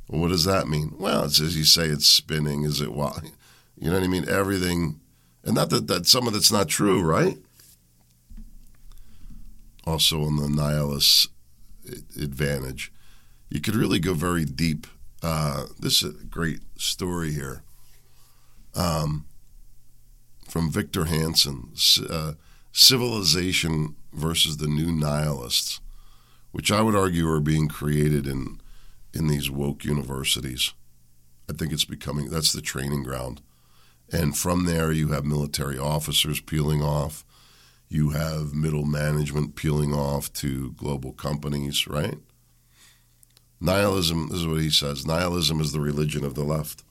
Well, 0.09 0.23
what 0.23 0.29
does 0.29 0.45
that 0.45 0.69
mean? 0.69 0.95
Well, 0.99 1.25
it's 1.25 1.41
as 1.41 1.57
you 1.57 1.65
say, 1.65 1.87
it's 1.87 2.07
spinning. 2.07 2.65
Is 2.65 2.81
it 2.81 2.93
why? 2.93 3.33
You 3.81 3.89
know 3.89 3.95
what 3.95 4.05
I 4.05 4.09
mean? 4.09 4.29
Everything, 4.29 5.01
and 5.45 5.55
not 5.55 5.71
that, 5.71 5.87
that 5.87 6.07
some 6.07 6.27
of 6.27 6.35
it's 6.35 6.51
not 6.51 6.69
true, 6.69 7.03
right? 7.03 7.39
Also, 9.85 10.23
on 10.23 10.37
the 10.37 10.49
nihilist 10.49 11.29
advantage, 12.21 12.93
you 13.49 13.61
could 13.61 13.75
really 13.75 13.99
go 13.99 14.15
very 14.15 14.45
deep. 14.45 14.87
Uh, 15.23 15.67
this 15.79 16.03
is 16.03 16.15
a 16.15 16.25
great 16.25 16.61
story 16.77 17.33
here 17.33 17.63
um, 18.75 19.27
from 20.49 20.71
Victor 20.71 21.07
Hanson, 21.07 21.73
uh, 22.09 22.33
Civilization 22.73 23.97
versus 24.13 24.59
the 24.59 24.69
New 24.69 24.93
Nihilists, 24.93 25.81
which 26.53 26.71
I 26.71 26.81
would 26.81 26.95
argue 26.95 27.29
are 27.29 27.41
being 27.41 27.69
created 27.69 28.27
in, 28.27 28.61
in 29.13 29.27
these 29.27 29.51
woke 29.51 29.85
universities. 29.85 30.73
I 31.51 31.55
think 31.55 31.73
it's 31.73 31.85
becoming 31.85 32.29
that's 32.29 32.53
the 32.53 32.61
training 32.61 33.03
ground. 33.03 33.41
And 34.11 34.37
from 34.37 34.65
there, 34.65 34.91
you 34.91 35.09
have 35.09 35.25
military 35.25 35.79
officers 35.79 36.41
peeling 36.41 36.83
off. 36.83 37.25
You 37.89 38.11
have 38.11 38.55
middle 38.55 38.85
management 38.85 39.55
peeling 39.55 39.93
off 39.93 40.33
to 40.35 40.73
global 40.73 41.13
companies, 41.13 41.87
right? 41.87 42.19
Nihilism, 43.61 44.29
this 44.29 44.39
is 44.39 44.47
what 44.47 44.61
he 44.61 44.71
says 44.71 45.07
nihilism 45.07 45.61
is 45.61 45.73
the 45.73 45.81
religion 45.81 46.25
of 46.25 46.35
the 46.35 46.45
left. 46.45 46.85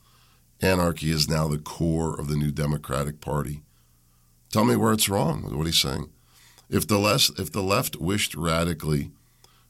Anarchy 0.61 1.11
is 1.11 1.29
now 1.29 1.47
the 1.47 1.59
core 1.59 2.19
of 2.19 2.27
the 2.27 2.35
new 2.35 2.51
Democratic 2.51 3.21
Party. 3.21 3.61
Tell 4.51 4.65
me 4.65 4.75
where 4.75 4.93
it's 4.93 5.09
wrong 5.09 5.55
what 5.55 5.67
he's 5.67 5.79
saying. 5.79 6.09
If 6.69 6.87
the, 6.87 6.97
less, 6.97 7.29
if 7.37 7.51
the 7.51 7.61
left 7.61 7.95
wished 7.97 8.35
radically 8.35 9.11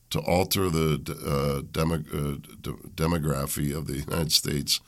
to 0.09 0.19
alter 0.19 0.69
the 0.69 0.95
uh, 1.25 1.79
uh, 1.79 1.97
de- 2.61 2.89
demography 2.95 3.75
of 3.75 3.87
the 3.87 3.97
United 3.97 4.31
States, 4.31 4.79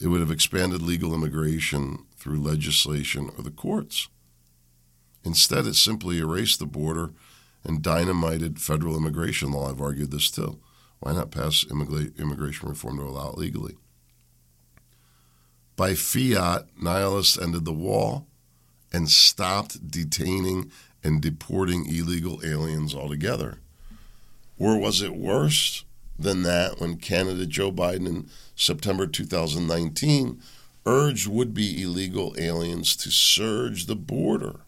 it 0.00 0.08
would 0.08 0.20
have 0.20 0.30
expanded 0.30 0.80
legal 0.80 1.14
immigration 1.14 2.06
through 2.16 2.40
legislation 2.40 3.30
or 3.36 3.42
the 3.42 3.50
courts. 3.50 4.08
Instead, 5.24 5.66
it 5.66 5.74
simply 5.74 6.18
erased 6.18 6.58
the 6.58 6.66
border 6.66 7.10
and 7.62 7.82
dynamited 7.82 8.60
federal 8.60 8.96
immigration 8.96 9.52
law. 9.52 9.70
I've 9.70 9.80
argued 9.80 10.10
this 10.10 10.30
too. 10.30 10.58
Why 11.00 11.12
not 11.12 11.30
pass 11.30 11.64
immigration 11.70 12.68
reform 12.68 12.98
to 12.98 13.04
allow 13.04 13.30
it 13.30 13.38
legally? 13.38 13.76
By 15.76 15.94
fiat, 15.94 16.66
nihilists 16.80 17.38
ended 17.38 17.64
the 17.64 17.72
wall 17.72 18.26
and 18.92 19.08
stopped 19.08 19.90
detaining 19.90 20.70
and 21.02 21.22
deporting 21.22 21.86
illegal 21.86 22.40
aliens 22.44 22.94
altogether. 22.94 23.58
Or 24.58 24.78
was 24.78 25.00
it 25.00 25.16
worse 25.16 25.84
than 26.22 26.42
that 26.42 26.80
when 26.80 26.96
candidate 26.96 27.48
Joe 27.48 27.72
Biden 27.72 28.06
in 28.06 28.28
September 28.54 29.06
2019 29.06 30.40
urged 30.86 31.26
would 31.26 31.54
be 31.54 31.82
illegal 31.82 32.34
aliens 32.38 32.96
to 32.96 33.10
surge 33.10 33.86
the 33.86 33.96
border? 33.96 34.60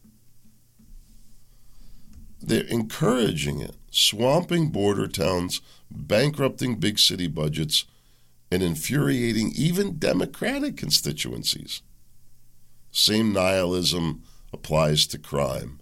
They're 2.41 2.65
encouraging 2.65 3.61
it, 3.61 3.77
swamping 3.91 4.71
border 4.71 5.07
towns, 5.07 5.61
bankrupting 5.91 6.77
big 6.77 6.99
city 6.99 7.29
budgets, 7.29 7.85
and 8.51 8.63
infuriating 8.63 9.53
even 9.55 9.99
Democratic 9.99 10.77
constituencies. 10.77 11.83
Same 12.91 13.33
nihilism 13.33 14.23
applies 14.53 15.07
to 15.07 15.19
crime. 15.19 15.81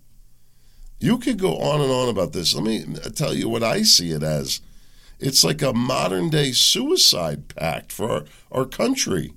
You 1.00 1.18
could 1.18 1.38
go 1.38 1.56
on 1.56 1.80
and 1.80 1.90
on 1.90 2.08
about 2.08 2.32
this. 2.32 2.54
Let 2.54 2.64
me 2.64 2.84
tell 3.14 3.34
you 3.34 3.48
what 3.48 3.62
I 3.62 3.82
see 3.82 4.10
it 4.10 4.22
as. 4.22 4.60
It's 5.20 5.44
like 5.44 5.60
a 5.60 5.74
modern 5.74 6.30
day 6.30 6.52
suicide 6.52 7.48
pact 7.54 7.92
for 7.92 8.10
our, 8.10 8.24
our 8.50 8.64
country. 8.64 9.34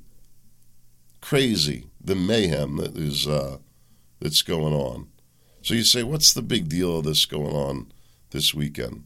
Crazy, 1.21 1.87
the 2.01 2.15
mayhem 2.15 2.77
that 2.77 2.97
is 2.97 3.27
uh, 3.27 3.57
that's 4.19 4.41
going 4.41 4.73
on. 4.73 5.07
So 5.61 5.73
you 5.73 5.83
say, 5.83 6.03
what's 6.03 6.33
the 6.33 6.41
big 6.41 6.69
deal 6.69 6.97
of 6.97 7.05
this 7.05 7.25
going 7.25 7.55
on 7.55 7.91
this 8.31 8.53
weekend? 8.53 9.03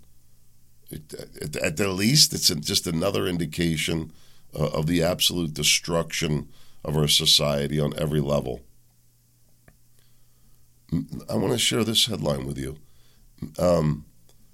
It, 0.90 1.14
at, 1.62 1.78
the 1.78 1.90
least, 1.90 2.34
it's 2.34 2.48
just 2.48 2.88
another 2.88 3.28
indication 3.28 4.12
uh, 4.58 4.70
of 4.70 4.88
the 4.88 5.04
absolute 5.04 5.54
destruction 5.54 6.48
of 6.84 6.96
our 6.96 7.08
society 7.08 7.80
on 7.80 7.94
every 8.00 8.22
level. 8.22 8.62
I 11.30 11.36
want 11.36 11.52
to 11.52 11.60
share 11.60 11.84
this 11.84 12.06
headline 12.06 12.46
with 12.46 12.58
you. 12.58 12.78
Um, 13.60 14.06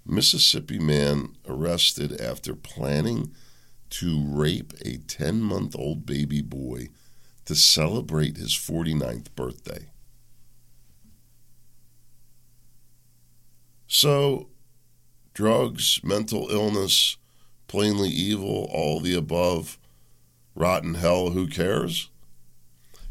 Mississippi 0.05 0.79
man 0.79 1.36
arrested 1.48 2.19
after 2.19 2.55
planning 2.55 3.33
to 3.89 4.24
rape 4.25 4.74
a 4.83 4.98
10 4.98 5.41
month 5.41 5.75
old 5.77 6.05
baby 6.05 6.41
boy 6.41 6.89
to 7.45 7.55
celebrate 7.55 8.38
his 8.38 8.53
49th 8.53 9.27
birthday. 9.36 9.89
So, 13.88 14.50
drugs, 15.33 16.00
mental 16.03 16.50
illness, 16.50 17.17
plainly 17.67 18.10
evil, 18.10 18.67
all 18.72 19.00
the 19.00 19.13
above, 19.13 19.77
rotten 20.55 20.95
hell, 20.95 21.29
who 21.29 21.48
cares? 21.48 22.10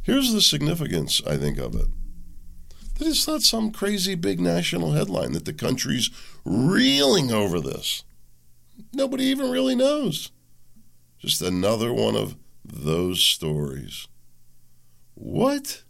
Here's 0.02 0.32
the 0.32 0.40
significance, 0.42 1.22
I 1.24 1.36
think, 1.36 1.58
of 1.58 1.76
it. 1.76 1.86
That 3.02 3.08
it's 3.08 3.26
not 3.26 3.42
some 3.42 3.72
crazy 3.72 4.14
big 4.14 4.38
national 4.38 4.92
headline 4.92 5.32
that 5.32 5.44
the 5.44 5.52
country's 5.52 6.08
reeling 6.44 7.32
over 7.32 7.60
this. 7.60 8.04
Nobody 8.92 9.24
even 9.24 9.50
really 9.50 9.74
knows. 9.74 10.30
Just 11.18 11.42
another 11.42 11.92
one 11.92 12.14
of 12.14 12.36
those 12.64 13.20
stories. 13.20 14.06
What? 15.14 15.82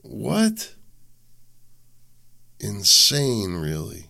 What? 0.00 0.74
insane, 2.58 3.56
really. 3.56 4.06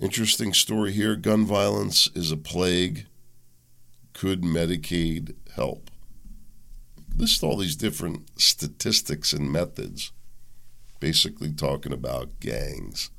Interesting 0.00 0.54
story 0.54 0.92
here 0.92 1.14
gun 1.14 1.44
violence 1.44 2.08
is 2.14 2.32
a 2.32 2.38
plague. 2.38 3.04
Could 4.14 4.40
Medicaid 4.40 5.34
help? 5.56 5.87
List 7.18 7.42
all 7.42 7.56
these 7.56 7.74
different 7.74 8.40
statistics 8.40 9.32
and 9.32 9.50
methods, 9.50 10.12
basically 11.00 11.52
talking 11.52 11.92
about 11.92 12.38
gangs. 12.38 13.10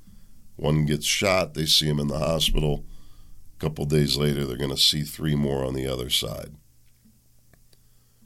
One 0.56 0.86
gets 0.86 1.06
shot, 1.06 1.54
they 1.54 1.66
see 1.66 1.88
him 1.88 2.00
in 2.00 2.08
the 2.08 2.18
hospital. 2.18 2.86
A 3.58 3.60
couple 3.60 3.84
days 3.84 4.16
later, 4.16 4.46
they're 4.46 4.56
going 4.56 4.70
to 4.70 4.78
see 4.78 5.04
three 5.04 5.36
more 5.36 5.66
on 5.66 5.74
the 5.74 5.86
other 5.86 6.10
side. 6.10 6.56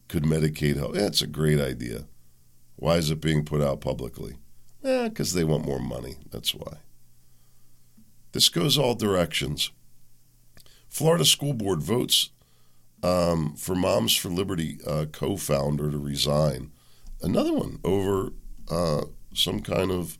Could 0.07 0.23
Medicaid 0.23 0.75
help? 0.75 0.95
Yeah, 0.95 1.07
it's 1.07 1.23
a 1.23 1.27
great 1.27 1.59
idea. 1.59 2.05
Why 2.75 2.97
is 2.97 3.09
it 3.09 3.19
being 3.19 3.43
put 3.43 3.61
out 3.61 3.81
publicly? 3.81 4.37
Eh, 4.83 5.09
because 5.09 5.33
they 5.33 5.43
want 5.43 5.65
more 5.65 5.79
money. 5.79 6.17
That's 6.29 6.53
why. 6.53 6.77
This 8.31 8.49
goes 8.49 8.77
all 8.77 8.93
directions. 8.93 9.71
Florida 10.87 11.25
School 11.25 11.53
Board 11.53 11.81
votes 11.81 12.29
um, 13.03 13.55
for 13.55 13.75
Moms 13.75 14.15
for 14.15 14.29
Liberty 14.29 14.79
uh, 14.87 15.05
co 15.11 15.35
founder 15.37 15.91
to 15.91 15.97
resign. 15.97 16.71
Another 17.21 17.53
one 17.53 17.79
over 17.83 18.31
uh, 18.69 19.03
some 19.33 19.59
kind 19.61 19.91
of 19.91 20.17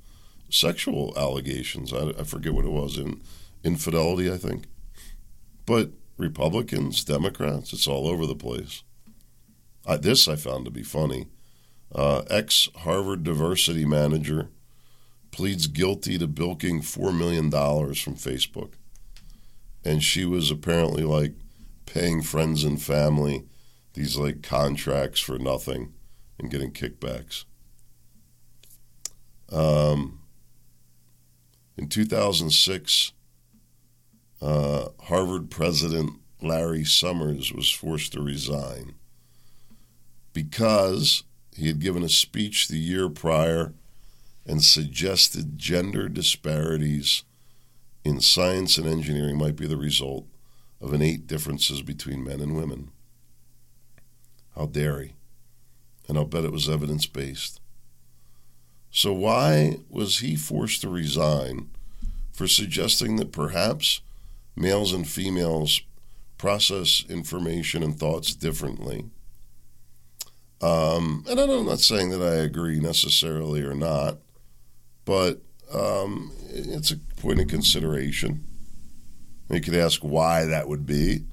sexual 0.49 1.13
allegations. 1.17 1.93
I, 1.93 2.09
I 2.09 2.23
forget 2.23 2.53
what 2.53 2.65
it 2.65 2.71
was, 2.71 2.97
in 2.97 3.21
infidelity, 3.63 4.31
I 4.31 4.37
think. 4.37 4.65
But 5.65 5.91
Republicans, 6.17 7.03
Democrats, 7.03 7.73
it's 7.73 7.87
all 7.87 8.07
over 8.07 8.25
the 8.25 8.35
place. 8.35 8.83
Uh, 9.85 9.97
this 9.97 10.27
I 10.27 10.35
found 10.35 10.65
to 10.65 10.71
be 10.71 10.83
funny. 10.83 11.27
Uh, 11.93 12.23
Ex 12.29 12.69
Harvard 12.77 13.23
diversity 13.23 13.85
manager 13.85 14.49
pleads 15.31 15.67
guilty 15.67 16.17
to 16.17 16.27
bilking 16.27 16.81
$4 16.81 17.17
million 17.17 17.49
from 17.49 18.15
Facebook. 18.15 18.73
And 19.83 20.03
she 20.03 20.25
was 20.25 20.51
apparently 20.51 21.03
like 21.03 21.33
paying 21.85 22.21
friends 22.21 22.63
and 22.63 22.81
family 22.81 23.45
these 23.93 24.17
like 24.17 24.41
contracts 24.41 25.19
for 25.19 25.37
nothing 25.37 25.93
and 26.39 26.49
getting 26.49 26.71
kickbacks. 26.71 27.45
Um, 29.51 30.19
in 31.77 31.87
2006, 31.87 33.11
uh, 34.41 34.89
Harvard 35.03 35.49
president 35.49 36.19
Larry 36.41 36.83
Summers 36.83 37.53
was 37.53 37.69
forced 37.69 38.13
to 38.13 38.21
resign 38.21 38.95
because 40.33 41.23
he 41.55 41.67
had 41.67 41.79
given 41.79 42.03
a 42.03 42.09
speech 42.09 42.67
the 42.67 42.77
year 42.77 43.09
prior 43.09 43.73
and 44.45 44.63
suggested 44.63 45.57
gender 45.57 46.09
disparities 46.09 47.23
in 48.03 48.19
science 48.19 48.77
and 48.77 48.87
engineering 48.87 49.37
might 49.37 49.55
be 49.55 49.67
the 49.67 49.77
result 49.77 50.25
of 50.83 50.93
innate 50.93 51.25
differences 51.25 51.81
between 51.81 52.25
men 52.25 52.41
and 52.41 52.57
women. 52.57 52.91
How 54.55 54.65
dare 54.65 55.01
he? 55.01 55.13
And 56.07 56.17
I'll 56.17 56.25
bet 56.25 56.43
it 56.43 56.51
was 56.51 56.69
evidence 56.69 57.05
based. 57.05 57.61
So, 58.91 59.13
why 59.13 59.77
was 59.89 60.19
he 60.19 60.35
forced 60.35 60.81
to 60.81 60.89
resign 60.89 61.69
for 62.33 62.47
suggesting 62.47 63.15
that 63.15 63.31
perhaps 63.31 64.01
males 64.55 64.91
and 64.91 65.07
females 65.07 65.81
process 66.37 67.05
information 67.09 67.81
and 67.81 67.97
thoughts 67.97 68.35
differently? 68.35 69.05
Um, 70.61 71.25
and 71.29 71.39
I'm 71.39 71.65
not 71.65 71.79
saying 71.79 72.09
that 72.09 72.21
I 72.21 72.35
agree 72.35 72.79
necessarily 72.79 73.63
or 73.63 73.73
not, 73.73 74.17
but 75.05 75.41
um, 75.73 76.31
it's 76.49 76.91
a 76.91 76.97
point 76.97 77.39
of 77.39 77.47
consideration. 77.47 78.45
You 79.53 79.61
could 79.61 79.75
ask 79.75 80.01
why 80.01 80.45
that 80.45 80.67
would 80.67 80.85
be. 80.85 81.25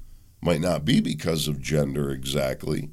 Might 0.43 0.61
not 0.61 0.85
be 0.85 0.99
because 1.01 1.47
of 1.47 1.61
gender 1.61 2.09
exactly, 2.09 2.89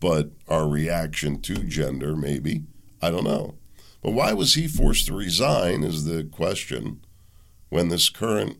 but 0.00 0.30
our 0.48 0.68
reaction 0.68 1.40
to 1.42 1.54
gender, 1.54 2.16
maybe. 2.16 2.64
I 3.00 3.10
don't 3.10 3.24
know. 3.24 3.54
But 4.02 4.12
why 4.12 4.32
was 4.32 4.54
he 4.54 4.66
forced 4.66 5.06
to 5.06 5.14
resign 5.14 5.84
is 5.84 6.04
the 6.04 6.24
question 6.24 7.00
when 7.68 7.88
this 7.88 8.08
current 8.08 8.58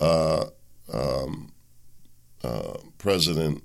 uh, 0.00 0.46
um, 0.92 1.52
uh, 2.42 2.78
president 2.98 3.62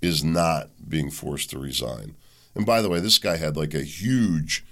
is 0.00 0.22
not 0.22 0.70
being 0.88 1.10
forced 1.10 1.50
to 1.50 1.58
resign. 1.58 2.16
And 2.54 2.66
by 2.66 2.82
the 2.82 2.88
way, 2.88 3.00
this 3.00 3.18
guy 3.18 3.36
had 3.36 3.56
like 3.56 3.74
a 3.74 3.82
huge 3.82 4.64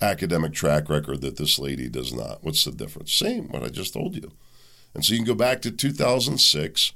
academic 0.00 0.52
track 0.52 0.88
record 0.88 1.22
that 1.22 1.36
this 1.36 1.58
lady 1.58 1.88
does 1.88 2.12
not. 2.12 2.44
What's 2.44 2.64
the 2.64 2.72
difference? 2.72 3.12
Same, 3.12 3.48
what 3.48 3.62
I 3.62 3.68
just 3.68 3.94
told 3.94 4.14
you. 4.14 4.30
And 4.96 5.04
so 5.04 5.12
you 5.12 5.18
can 5.18 5.26
go 5.26 5.34
back 5.34 5.62
to 5.62 5.70
2006, 5.70 6.92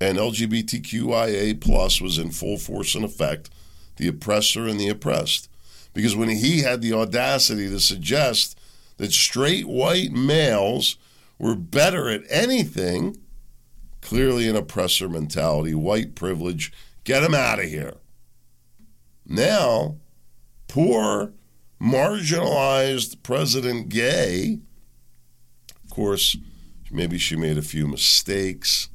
and 0.00 0.18
LGBTQIA 0.18 1.60
plus 1.60 2.00
was 2.00 2.18
in 2.18 2.30
full 2.30 2.58
force 2.58 2.96
and 2.96 3.04
effect, 3.04 3.50
the 3.96 4.08
oppressor 4.08 4.66
and 4.66 4.80
the 4.80 4.88
oppressed. 4.88 5.48
Because 5.94 6.16
when 6.16 6.30
he 6.30 6.62
had 6.62 6.82
the 6.82 6.94
audacity 6.94 7.68
to 7.68 7.78
suggest 7.78 8.58
that 8.96 9.12
straight 9.12 9.68
white 9.68 10.10
males 10.10 10.96
were 11.38 11.54
better 11.54 12.08
at 12.08 12.22
anything 12.28 13.16
Clearly 14.02 14.48
an 14.48 14.56
oppressor 14.56 15.08
mentality, 15.08 15.74
white 15.74 16.14
privilege. 16.14 16.72
Get 17.04 17.22
him 17.22 17.34
out 17.34 17.60
of 17.60 17.66
here. 17.66 17.94
Now, 19.24 19.96
poor, 20.68 21.32
marginalized 21.80 23.22
President 23.22 23.88
Gay, 23.88 24.58
of 25.84 25.90
course, 25.90 26.36
maybe 26.92 27.18
she 27.18 27.36
made 27.36 27.58
a 27.58 27.62
few 27.62 27.86
mistakes. 27.88 28.88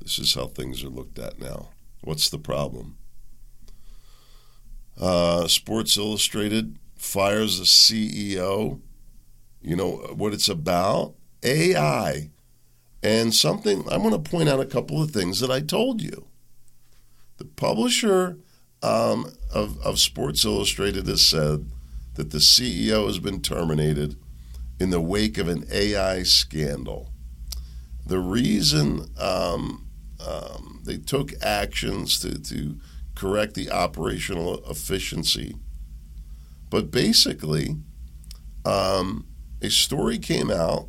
This 0.00 0.18
is 0.18 0.34
how 0.34 0.46
things 0.46 0.84
are 0.84 0.88
looked 0.88 1.18
at 1.18 1.40
now. 1.40 1.70
What's 2.02 2.28
the 2.28 2.38
problem? 2.38 2.98
Uh, 5.00 5.48
Sports 5.48 5.96
Illustrated 5.96 6.78
fires 6.96 7.58
a 7.58 7.64
CEO 7.64 8.80
You 9.60 9.76
know 9.76 9.92
what 10.14 10.34
it's 10.34 10.48
about? 10.48 11.14
AI. 11.42 12.30
And 13.02 13.34
something, 13.34 13.84
I 13.90 13.96
want 13.96 14.12
to 14.12 14.30
point 14.30 14.48
out 14.48 14.60
a 14.60 14.66
couple 14.66 15.02
of 15.02 15.10
things 15.10 15.40
that 15.40 15.50
I 15.50 15.60
told 15.60 16.02
you. 16.02 16.26
The 17.38 17.44
publisher 17.46 18.38
um, 18.82 19.30
of, 19.52 19.80
of 19.80 19.98
Sports 19.98 20.44
Illustrated 20.44 21.06
has 21.06 21.24
said 21.24 21.70
that 22.14 22.30
the 22.30 22.38
CEO 22.38 23.06
has 23.06 23.18
been 23.18 23.40
terminated 23.40 24.16
in 24.80 24.90
the 24.90 25.00
wake 25.00 25.38
of 25.38 25.48
an 25.48 25.64
AI 25.70 26.22
scandal. 26.22 27.12
The 28.06 28.18
reason 28.18 29.08
um, 29.18 29.88
um, 30.24 30.80
they 30.84 30.98
took 30.98 31.32
actions 31.42 32.20
to, 32.20 32.38
to 32.42 32.78
correct 33.14 33.54
the 33.54 33.70
operational 33.70 34.62
efficiency, 34.68 35.56
but 36.70 36.90
basically, 36.90 37.76
um, 38.64 39.26
a 39.62 39.70
story 39.70 40.18
came 40.18 40.50
out 40.50 40.88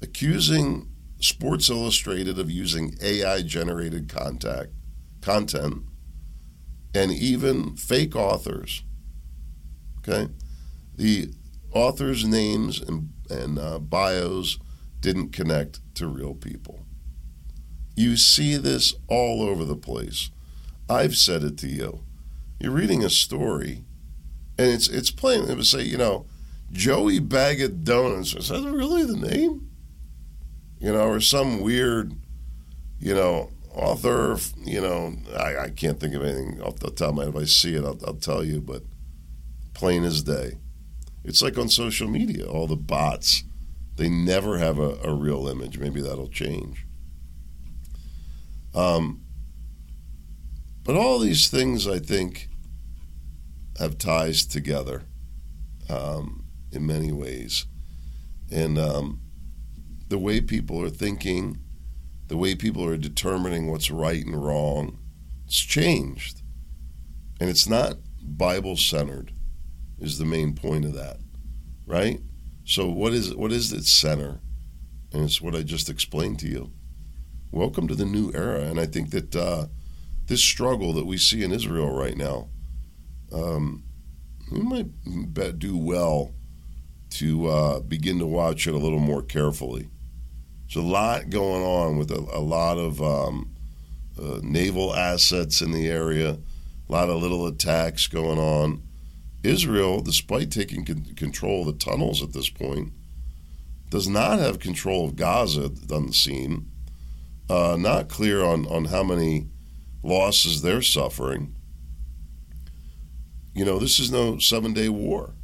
accusing 0.00 0.88
Sports 1.20 1.70
Illustrated 1.70 2.38
of 2.38 2.50
using 2.50 2.96
AI 3.00 3.42
generated 3.42 4.08
contact, 4.08 4.70
content 5.20 5.84
and 6.94 7.10
even 7.12 7.76
fake 7.76 8.14
authors. 8.16 8.82
Okay? 9.98 10.28
The 10.96 11.32
authors' 11.72 12.24
names 12.24 12.80
and, 12.80 13.12
and 13.30 13.58
uh, 13.58 13.78
bios 13.78 14.58
didn't 15.00 15.30
connect 15.30 15.80
to 15.96 16.06
real 16.06 16.34
people. 16.34 16.86
You 17.94 18.16
see 18.16 18.56
this 18.56 18.94
all 19.08 19.42
over 19.42 19.64
the 19.64 19.76
place. 19.76 20.30
I've 20.88 21.16
said 21.16 21.42
it 21.42 21.58
to 21.58 21.68
you. 21.68 22.04
You're 22.58 22.72
reading 22.72 23.04
a 23.04 23.10
story, 23.10 23.84
and 24.56 24.68
it's 24.68 24.88
it's 24.88 25.10
plain. 25.10 25.48
It 25.48 25.56
would 25.56 25.66
say, 25.66 25.82
you 25.82 25.98
know, 25.98 26.26
Joey 26.70 27.18
Bag 27.18 27.60
of 27.60 27.84
Donuts. 27.84 28.34
Is 28.34 28.48
that 28.48 28.62
really 28.62 29.04
the 29.04 29.16
name? 29.16 29.68
You 30.78 30.92
know, 30.92 31.08
or 31.08 31.20
some 31.20 31.60
weird, 31.60 32.12
you 32.98 33.14
know, 33.14 33.50
author. 33.74 34.38
You 34.56 34.80
know, 34.80 35.14
I, 35.36 35.64
I 35.64 35.70
can't 35.70 35.98
think 35.98 36.14
of 36.14 36.22
anything 36.22 36.62
off 36.62 36.76
the 36.78 36.90
top 36.90 37.10
of 37.10 37.14
my 37.16 37.24
head. 37.24 37.34
If 37.34 37.42
I 37.42 37.44
see 37.44 37.74
it, 37.74 37.84
I'll, 37.84 37.98
I'll 38.06 38.14
tell 38.14 38.44
you. 38.44 38.60
But 38.60 38.82
plain 39.74 40.04
as 40.04 40.22
day. 40.22 40.58
It's 41.24 41.42
like 41.42 41.56
on 41.58 41.68
social 41.68 42.08
media, 42.08 42.46
all 42.46 42.66
the 42.66 42.76
bots. 42.76 43.44
They 43.96 44.08
never 44.08 44.58
have 44.58 44.78
a, 44.78 44.98
a 45.04 45.14
real 45.14 45.46
image. 45.48 45.78
Maybe 45.78 46.00
that'll 46.00 46.28
change. 46.28 46.86
Um, 48.74 49.22
but 50.84 50.96
all 50.96 51.18
these 51.18 51.48
things, 51.48 51.86
I 51.86 51.98
think, 51.98 52.48
have 53.78 53.98
ties 53.98 54.44
together 54.44 55.04
um, 55.88 56.44
in 56.72 56.86
many 56.86 57.12
ways. 57.12 57.66
And 58.50 58.78
um, 58.78 59.20
the 60.08 60.18
way 60.18 60.40
people 60.40 60.82
are 60.82 60.90
thinking, 60.90 61.58
the 62.28 62.36
way 62.36 62.54
people 62.54 62.84
are 62.84 62.96
determining 62.96 63.70
what's 63.70 63.90
right 63.90 64.24
and 64.24 64.42
wrong, 64.42 64.98
it's 65.46 65.60
changed. 65.60 66.42
And 67.40 67.48
it's 67.48 67.68
not 67.68 67.98
Bible 68.22 68.76
centered, 68.76 69.32
is 70.02 70.18
the 70.18 70.24
main 70.24 70.54
point 70.54 70.84
of 70.84 70.94
that, 70.94 71.18
right? 71.86 72.20
So, 72.64 72.88
what 72.88 73.12
is, 73.12 73.34
what 73.34 73.52
is 73.52 73.72
its 73.72 73.90
center? 73.90 74.40
And 75.12 75.24
it's 75.24 75.40
what 75.40 75.54
I 75.54 75.62
just 75.62 75.88
explained 75.88 76.38
to 76.40 76.48
you. 76.48 76.72
Welcome 77.50 77.88
to 77.88 77.94
the 77.94 78.04
new 78.04 78.30
era. 78.34 78.60
And 78.60 78.78
I 78.78 78.86
think 78.86 79.10
that. 79.10 79.34
Uh, 79.34 79.66
this 80.26 80.40
struggle 80.40 80.92
that 80.94 81.06
we 81.06 81.18
see 81.18 81.42
in 81.42 81.52
Israel 81.52 81.90
right 81.90 82.16
now, 82.16 82.48
um, 83.32 83.84
we 84.50 84.60
might 84.60 85.58
do 85.58 85.76
well 85.76 86.32
to 87.10 87.46
uh, 87.48 87.80
begin 87.80 88.18
to 88.18 88.26
watch 88.26 88.66
it 88.66 88.74
a 88.74 88.78
little 88.78 88.98
more 88.98 89.22
carefully. 89.22 89.88
There's 90.66 90.84
a 90.84 90.88
lot 90.88 91.30
going 91.30 91.62
on 91.62 91.98
with 91.98 92.10
a, 92.10 92.26
a 92.32 92.40
lot 92.40 92.78
of 92.78 93.02
um, 93.02 93.54
uh, 94.18 94.38
naval 94.42 94.94
assets 94.94 95.60
in 95.60 95.72
the 95.72 95.88
area, 95.88 96.38
a 96.88 96.92
lot 96.92 97.10
of 97.10 97.20
little 97.20 97.46
attacks 97.46 98.06
going 98.06 98.38
on. 98.38 98.82
Israel, 99.42 100.00
despite 100.00 100.50
taking 100.50 100.84
con- 100.84 101.14
control 101.16 101.60
of 101.60 101.66
the 101.78 101.84
tunnels 101.84 102.22
at 102.22 102.32
this 102.32 102.48
point, 102.48 102.92
does 103.90 104.08
not 104.08 104.38
have 104.38 104.58
control 104.58 105.04
of 105.04 105.16
Gaza 105.16 105.70
on 105.92 106.06
the 106.06 106.12
scene. 106.12 106.70
Uh, 107.50 107.76
not 107.78 108.08
clear 108.08 108.42
on, 108.42 108.66
on 108.66 108.86
how 108.86 109.02
many 109.02 109.48
losses 110.02 110.62
they're 110.62 110.80
suffering. 110.80 111.54
You 113.54 113.64
know, 113.64 113.78
this 113.78 113.98
is 113.98 114.10
no 114.10 114.38
seven 114.38 114.72
day 114.72 114.88
war. 114.88 115.34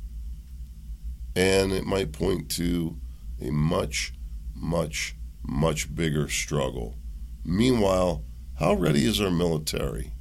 And 1.37 1.73
it 1.73 1.85
might 1.85 2.13
point 2.13 2.51
to 2.53 2.97
a 3.41 3.51
much, 3.51 4.15
much, 4.55 5.15
much 5.43 5.95
bigger 5.95 6.29
struggle. 6.29 6.97
Meanwhile, 7.45 8.25
how 8.59 8.75
ready 8.75 9.05
is 9.05 9.21
our 9.21 9.31
military? 9.31 10.13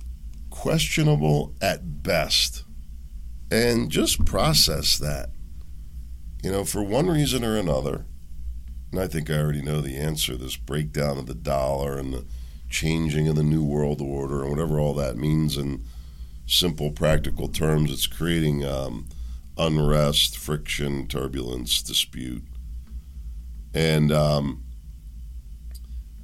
Questionable 0.49 1.55
at 1.61 2.03
best. 2.03 2.63
And 3.49 3.89
just 3.89 4.25
process 4.25 4.97
that. 4.97 5.29
You 6.43 6.51
know, 6.51 6.65
for 6.65 6.83
one 6.83 7.07
reason 7.07 7.43
or 7.43 7.57
another, 7.57 8.05
and 8.91 9.01
I 9.01 9.07
think 9.07 9.29
I 9.29 9.38
already 9.38 9.62
know 9.62 9.81
the 9.81 9.97
answer 9.97 10.36
this 10.36 10.55
breakdown 10.55 11.17
of 11.17 11.25
the 11.25 11.33
dollar 11.33 11.97
and 11.97 12.13
the 12.13 12.25
changing 12.69 13.27
of 13.27 13.36
the 13.36 13.43
new 13.43 13.63
world 13.63 14.01
order 14.01 14.41
and 14.41 14.51
whatever 14.51 14.79
all 14.79 14.93
that 14.95 15.17
means 15.17 15.57
in 15.57 15.83
simple, 16.45 16.91
practical 16.91 17.47
terms. 17.47 17.91
It's 17.91 18.07
creating 18.07 18.65
um, 18.65 19.07
unrest, 19.57 20.38
friction, 20.38 21.07
turbulence, 21.07 21.81
dispute. 21.81 22.43
And 23.73 24.12
um, 24.12 24.63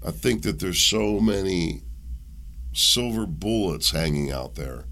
I 0.05 0.11
think 0.11 0.43
that 0.43 0.59
there's 0.59 0.81
so 0.81 1.19
many 1.19 1.81
silver 2.73 3.25
bullets 3.25 3.91
hanging 3.91 4.31
out 4.31 4.55
there, 4.55 4.85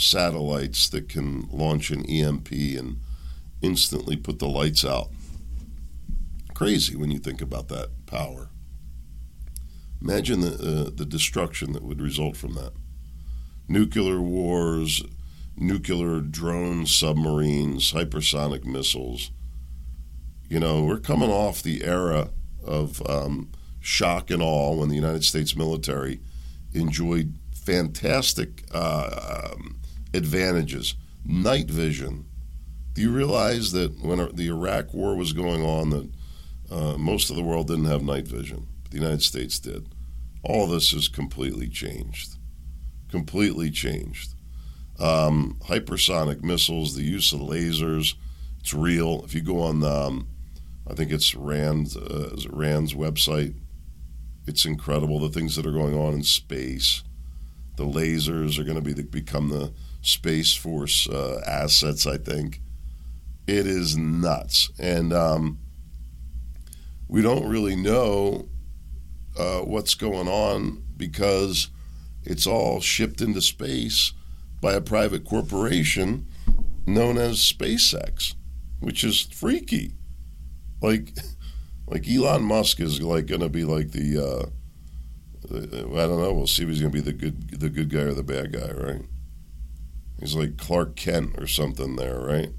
satellites 0.00 0.88
that 0.88 1.08
can 1.08 1.48
launch 1.50 1.90
an 1.90 2.04
EMP 2.06 2.50
and 2.50 2.98
instantly 3.62 4.16
put 4.16 4.38
the 4.38 4.48
lights 4.48 4.84
out. 4.84 5.10
Crazy 6.54 6.96
when 6.96 7.10
you 7.10 7.18
think 7.18 7.40
about 7.40 7.68
that 7.68 8.06
power. 8.06 8.50
Imagine 10.02 10.40
the, 10.40 10.54
uh, 10.54 10.90
the 10.94 11.04
destruction 11.04 11.72
that 11.72 11.82
would 11.82 12.00
result 12.00 12.36
from 12.36 12.54
that. 12.54 12.72
Nuclear 13.68 14.20
wars, 14.20 15.02
nuclear 15.56 16.20
drones, 16.20 16.94
submarines, 16.94 17.92
hypersonic 17.92 18.64
missiles. 18.64 19.30
You 20.48 20.58
know, 20.58 20.82
we're 20.82 20.98
coming 20.98 21.30
off 21.30 21.62
the 21.62 21.84
era 21.84 22.30
of 22.64 23.02
um, 23.08 23.50
shock 23.80 24.30
and 24.30 24.42
awe 24.42 24.74
when 24.74 24.88
the 24.88 24.96
United 24.96 25.24
States 25.24 25.54
military 25.54 26.20
enjoyed 26.72 27.34
fantastic 27.54 28.64
uh, 28.72 29.50
um, 29.52 29.79
advantages. 30.14 30.94
Night 31.24 31.70
vision. 31.70 32.26
Do 32.94 33.02
you 33.02 33.10
realize 33.10 33.72
that 33.72 34.00
when 34.02 34.34
the 34.34 34.48
Iraq 34.48 34.92
War 34.92 35.14
was 35.14 35.32
going 35.32 35.62
on, 35.62 35.90
that 35.90 36.10
uh, 36.70 36.98
most 36.98 37.30
of 37.30 37.36
the 37.36 37.42
world 37.42 37.68
didn't 37.68 37.84
have 37.84 38.02
night 38.02 38.26
vision? 38.26 38.66
The 38.90 38.96
United 38.98 39.22
States 39.22 39.58
did. 39.58 39.86
All 40.42 40.66
this 40.66 40.92
is 40.92 41.08
completely 41.08 41.68
changed. 41.68 42.36
Completely 43.10 43.70
changed. 43.70 44.34
Um, 44.98 45.58
hypersonic 45.64 46.42
missiles, 46.42 46.94
the 46.94 47.02
use 47.02 47.32
of 47.32 47.40
lasers, 47.40 48.14
it's 48.60 48.74
real. 48.74 49.24
If 49.24 49.34
you 49.34 49.40
go 49.40 49.62
on, 49.62 49.82
um, 49.82 50.28
I 50.88 50.94
think 50.94 51.10
it's 51.10 51.34
Rand, 51.34 51.96
uh, 51.96 52.34
it 52.34 52.46
Rand's 52.50 52.94
website, 52.94 53.54
it's 54.46 54.64
incredible 54.64 55.18
the 55.20 55.28
things 55.28 55.56
that 55.56 55.66
are 55.66 55.72
going 55.72 55.96
on 55.96 56.14
in 56.14 56.22
space. 56.22 57.02
The 57.76 57.84
lasers 57.84 58.58
are 58.58 58.64
going 58.64 58.76
to 58.76 58.82
be 58.82 58.92
the, 58.92 59.04
become 59.04 59.48
the 59.48 59.72
Space 60.02 60.54
Force 60.54 61.08
uh, 61.08 61.42
assets, 61.46 62.06
I 62.06 62.16
think. 62.16 62.60
It 63.46 63.66
is 63.66 63.96
nuts. 63.96 64.70
And 64.78 65.12
um, 65.12 65.58
we 67.08 67.22
don't 67.22 67.48
really 67.48 67.76
know 67.76 68.48
uh, 69.36 69.60
what's 69.60 69.94
going 69.94 70.28
on 70.28 70.82
because 70.96 71.68
it's 72.24 72.46
all 72.46 72.80
shipped 72.80 73.20
into 73.20 73.40
space 73.40 74.12
by 74.60 74.74
a 74.74 74.80
private 74.80 75.24
corporation 75.24 76.26
known 76.86 77.18
as 77.18 77.38
SpaceX, 77.38 78.34
which 78.80 79.02
is 79.02 79.22
freaky. 79.22 79.94
Like, 80.80 81.12
like 81.86 82.08
Elon 82.08 82.44
Musk 82.44 82.80
is 82.80 83.00
like 83.02 83.26
going 83.26 83.40
to 83.40 83.48
be 83.48 83.64
like 83.64 83.92
the, 83.92 84.18
uh, 84.18 84.46
I 85.52 86.06
don't 86.06 86.20
know. 86.20 86.32
We'll 86.32 86.46
see 86.46 86.62
if 86.62 86.68
he's 86.68 86.80
going 86.80 86.92
to 86.92 86.96
be 86.96 87.00
the 87.00 87.12
good 87.12 87.60
the 87.60 87.68
good 87.68 87.90
guy 87.90 88.00
or 88.00 88.14
the 88.14 88.22
bad 88.22 88.52
guy, 88.52 88.70
right? 88.70 89.02
He's 90.20 90.34
like 90.34 90.58
Clark 90.58 90.96
Kent 90.96 91.36
or 91.38 91.46
something 91.46 91.96
there, 91.96 92.20
right? 92.20 92.50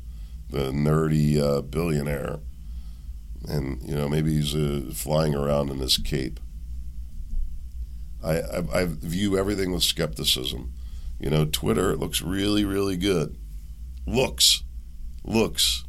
The 0.49 0.71
nerdy 0.71 1.39
uh, 1.39 1.61
billionaire, 1.61 2.39
and 3.47 3.81
you 3.83 3.95
know 3.95 4.09
maybe 4.09 4.33
he's 4.33 4.55
uh, 4.55 4.91
flying 4.93 5.35
around 5.35 5.69
in 5.69 5.77
his 5.77 5.97
cape. 5.97 6.39
I, 8.23 8.39
I, 8.39 8.81
I 8.81 8.85
view 8.85 9.37
everything 9.37 9.71
with 9.71 9.83
skepticism. 9.83 10.73
You 11.19 11.29
know, 11.29 11.45
Twitter 11.45 11.95
looks 11.95 12.21
really, 12.21 12.65
really 12.65 12.97
good. 12.97 13.37
Looks, 14.05 14.63
looks. 15.23 15.85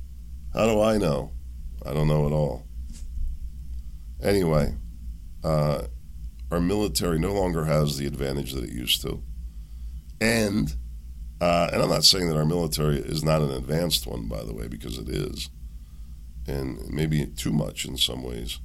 How 0.52 0.66
do 0.66 0.80
I 0.80 0.98
know? 0.98 1.32
I 1.84 1.94
don't 1.94 2.08
know 2.08 2.26
at 2.26 2.32
all. 2.32 2.64
Anyway, 4.22 4.74
uh, 5.42 5.82
our 6.50 6.60
military 6.60 7.18
no 7.18 7.32
longer 7.32 7.64
has 7.64 7.96
the 7.96 8.06
advantage 8.06 8.52
that 8.52 8.64
it 8.64 8.70
used 8.70 9.02
to. 9.02 9.22
And 10.20 10.76
uh, 11.42 11.68
and 11.72 11.82
I'm 11.82 11.88
not 11.88 12.04
saying 12.04 12.28
that 12.28 12.36
our 12.36 12.44
military 12.44 12.98
is 12.98 13.24
not 13.24 13.42
an 13.42 13.50
advanced 13.50 14.06
one, 14.06 14.28
by 14.28 14.44
the 14.44 14.54
way, 14.54 14.68
because 14.68 14.96
it 14.96 15.08
is, 15.08 15.50
and 16.46 16.88
maybe 16.88 17.26
too 17.26 17.52
much 17.52 17.84
in 17.84 17.96
some 17.96 18.22
ways. 18.22 18.60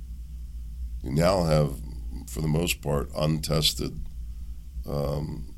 You 1.02 1.12
now 1.12 1.46
have, 1.46 1.82
for 2.30 2.42
the 2.42 2.48
most 2.48 2.84
part, 2.84 3.10
untested, 3.18 4.00
um, 4.88 5.56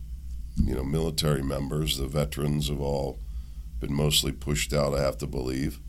you 0.56 0.74
know, 0.74 0.84
military 0.86 1.44
members. 1.44 1.98
The 1.98 2.08
veterans 2.08 2.70
have 2.70 2.80
all 2.80 3.20
been 3.82 3.94
mostly 3.94 4.32
pushed 4.32 4.72
out. 4.72 4.94
I 4.94 5.02
have 5.02 5.18
to 5.18 5.28
believe. 5.28 5.82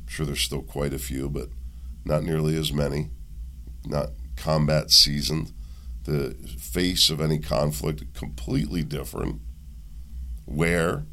I'm 0.00 0.08
sure 0.08 0.26
there's 0.26 0.40
still 0.40 0.62
quite 0.62 0.92
a 0.92 0.98
few, 0.98 1.30
but 1.30 1.50
not 2.04 2.24
nearly 2.24 2.56
as 2.56 2.72
many. 2.72 3.10
Not 3.86 4.10
combat 4.34 4.90
seasoned. 4.90 5.52
The 6.02 6.34
face 6.58 7.10
of 7.10 7.20
any 7.20 7.38
conflict 7.38 8.12
completely 8.12 8.82
different 8.82 9.40
where? 10.44 11.06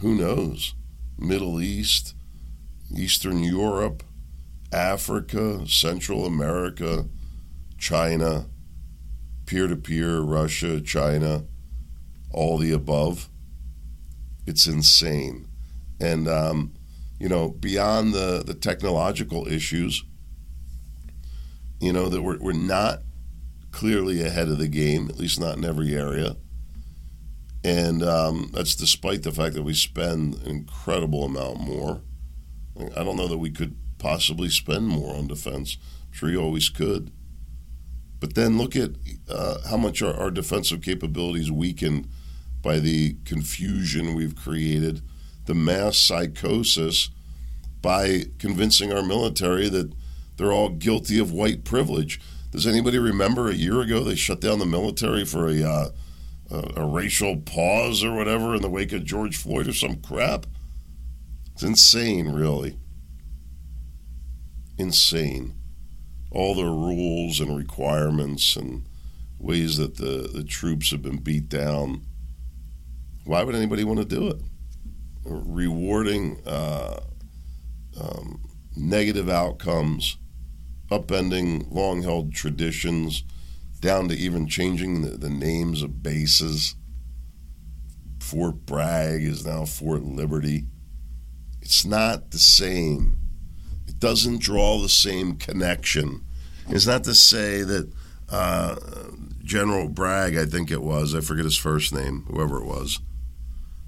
Who 0.00 0.14
knows? 0.14 0.74
Middle 1.18 1.60
East, 1.60 2.14
Eastern 2.96 3.42
Europe, 3.42 4.02
Africa, 4.72 5.66
Central 5.68 6.26
America, 6.26 7.06
China, 7.78 8.46
peer 9.46 9.68
to 9.68 9.76
peer, 9.76 10.20
Russia, 10.20 10.80
China, 10.80 11.44
all 12.32 12.58
the 12.58 12.72
above. 12.72 13.28
It's 14.46 14.66
insane. 14.66 15.48
And, 16.00 16.28
um, 16.28 16.74
you 17.18 17.28
know, 17.28 17.50
beyond 17.50 18.12
the, 18.12 18.42
the 18.44 18.54
technological 18.54 19.46
issues, 19.46 20.04
you 21.80 21.92
know, 21.92 22.08
that 22.08 22.22
we're, 22.22 22.38
we're 22.38 22.52
not 22.52 23.00
clearly 23.70 24.22
ahead 24.22 24.48
of 24.48 24.58
the 24.58 24.68
game, 24.68 25.08
at 25.08 25.18
least 25.18 25.40
not 25.40 25.56
in 25.56 25.64
every 25.64 25.94
area. 25.94 26.36
And 27.64 28.02
um, 28.02 28.50
that's 28.52 28.74
despite 28.74 29.22
the 29.22 29.32
fact 29.32 29.54
that 29.54 29.62
we 29.62 29.72
spend 29.72 30.34
an 30.34 30.50
incredible 30.50 31.24
amount 31.24 31.60
more. 31.60 32.02
I 32.94 33.02
don't 33.02 33.16
know 33.16 33.28
that 33.28 33.38
we 33.38 33.50
could 33.50 33.76
possibly 33.98 34.50
spend 34.50 34.86
more 34.86 35.16
on 35.16 35.28
defense. 35.28 35.78
I'm 36.06 36.12
sure 36.12 36.30
you 36.30 36.42
always 36.42 36.68
could. 36.68 37.10
But 38.20 38.34
then 38.34 38.58
look 38.58 38.76
at 38.76 38.90
uh, 39.28 39.58
how 39.68 39.78
much 39.78 40.02
our, 40.02 40.14
our 40.14 40.30
defensive 40.30 40.82
capabilities 40.82 41.50
weakened 41.50 42.08
by 42.60 42.80
the 42.80 43.16
confusion 43.24 44.14
we've 44.14 44.36
created, 44.36 45.02
the 45.46 45.54
mass 45.54 45.96
psychosis 45.96 47.10
by 47.80 48.24
convincing 48.38 48.92
our 48.92 49.02
military 49.02 49.68
that 49.68 49.92
they're 50.36 50.52
all 50.52 50.70
guilty 50.70 51.18
of 51.18 51.32
white 51.32 51.64
privilege. 51.64 52.20
Does 52.50 52.66
anybody 52.66 52.98
remember 52.98 53.48
a 53.48 53.54
year 53.54 53.80
ago 53.80 54.02
they 54.02 54.14
shut 54.14 54.40
down 54.40 54.58
the 54.58 54.66
military 54.66 55.24
for 55.24 55.48
a 55.48 55.62
uh, 55.62 55.88
a, 56.54 56.82
a 56.82 56.86
racial 56.86 57.36
pause 57.36 58.04
or 58.04 58.12
whatever 58.14 58.54
in 58.54 58.62
the 58.62 58.70
wake 58.70 58.92
of 58.92 59.04
George 59.04 59.36
Floyd 59.36 59.68
or 59.68 59.72
some 59.72 59.96
crap. 59.96 60.46
It's 61.52 61.62
insane, 61.62 62.30
really. 62.30 62.78
Insane. 64.78 65.54
All 66.30 66.54
the 66.54 66.64
rules 66.64 67.40
and 67.40 67.56
requirements 67.56 68.56
and 68.56 68.86
ways 69.38 69.76
that 69.76 69.96
the, 69.96 70.28
the 70.32 70.44
troops 70.44 70.90
have 70.90 71.02
been 71.02 71.18
beat 71.18 71.48
down. 71.48 72.02
Why 73.24 73.44
would 73.44 73.54
anybody 73.54 73.84
want 73.84 74.00
to 74.00 74.04
do 74.04 74.28
it? 74.28 74.36
Rewarding 75.24 76.40
uh, 76.46 77.00
um, 78.00 78.42
negative 78.76 79.28
outcomes, 79.28 80.16
upending 80.90 81.72
long 81.72 82.02
held 82.02 82.34
traditions 82.34 83.22
down 83.84 84.08
to 84.08 84.14
even 84.16 84.48
changing 84.48 85.02
the, 85.02 85.10
the 85.10 85.28
names 85.28 85.82
of 85.82 86.02
bases. 86.02 86.74
Fort 88.18 88.64
Bragg 88.64 89.22
is 89.22 89.44
now 89.44 89.66
Fort 89.66 90.02
Liberty. 90.02 90.64
It's 91.60 91.84
not 91.84 92.30
the 92.30 92.38
same. 92.38 93.18
It 93.86 93.98
doesn't 93.98 94.40
draw 94.40 94.80
the 94.80 94.88
same 94.88 95.36
connection. 95.36 96.24
It's 96.70 96.86
not 96.86 97.04
to 97.04 97.14
say 97.14 97.60
that 97.60 97.92
uh, 98.30 98.76
General 99.42 99.90
Bragg, 99.90 100.34
I 100.34 100.46
think 100.46 100.70
it 100.70 100.82
was, 100.82 101.14
I 101.14 101.20
forget 101.20 101.44
his 101.44 101.58
first 101.58 101.92
name, 101.92 102.24
whoever 102.28 102.62
it 102.62 102.66
was, 102.66 103.00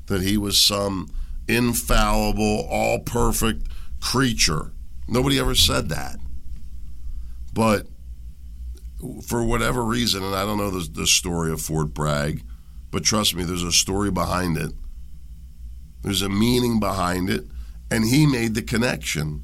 that 0.09 0.20
he 0.20 0.37
was 0.37 0.61
some 0.61 1.09
infallible, 1.48 2.68
all 2.70 2.98
perfect 2.98 3.66
creature. 4.00 4.72
Nobody 5.09 5.38
ever 5.38 5.54
said 5.54 5.88
that. 5.88 6.18
But 7.54 7.87
for 9.22 9.44
whatever 9.44 9.85
reason, 9.85 10.22
and 10.22 10.35
I 10.35 10.44
don't 10.44 10.59
know 10.59 10.70
the, 10.70 10.88
the 10.88 11.06
story 11.06 11.52
of 11.52 11.61
Fort 11.61 11.92
Bragg, 11.92 12.42
but 12.90 13.04
trust 13.04 13.35
me, 13.35 13.44
there's 13.44 13.62
a 13.62 13.72
story 13.72 14.11
behind 14.11 14.56
it. 14.56 14.72
There's 16.02 16.22
a 16.22 16.28
meaning 16.28 16.80
behind 16.80 17.28
it, 17.28 17.44
and 17.90 18.04
he 18.04 18.26
made 18.26 18.54
the 18.54 18.62
connection. 18.62 19.42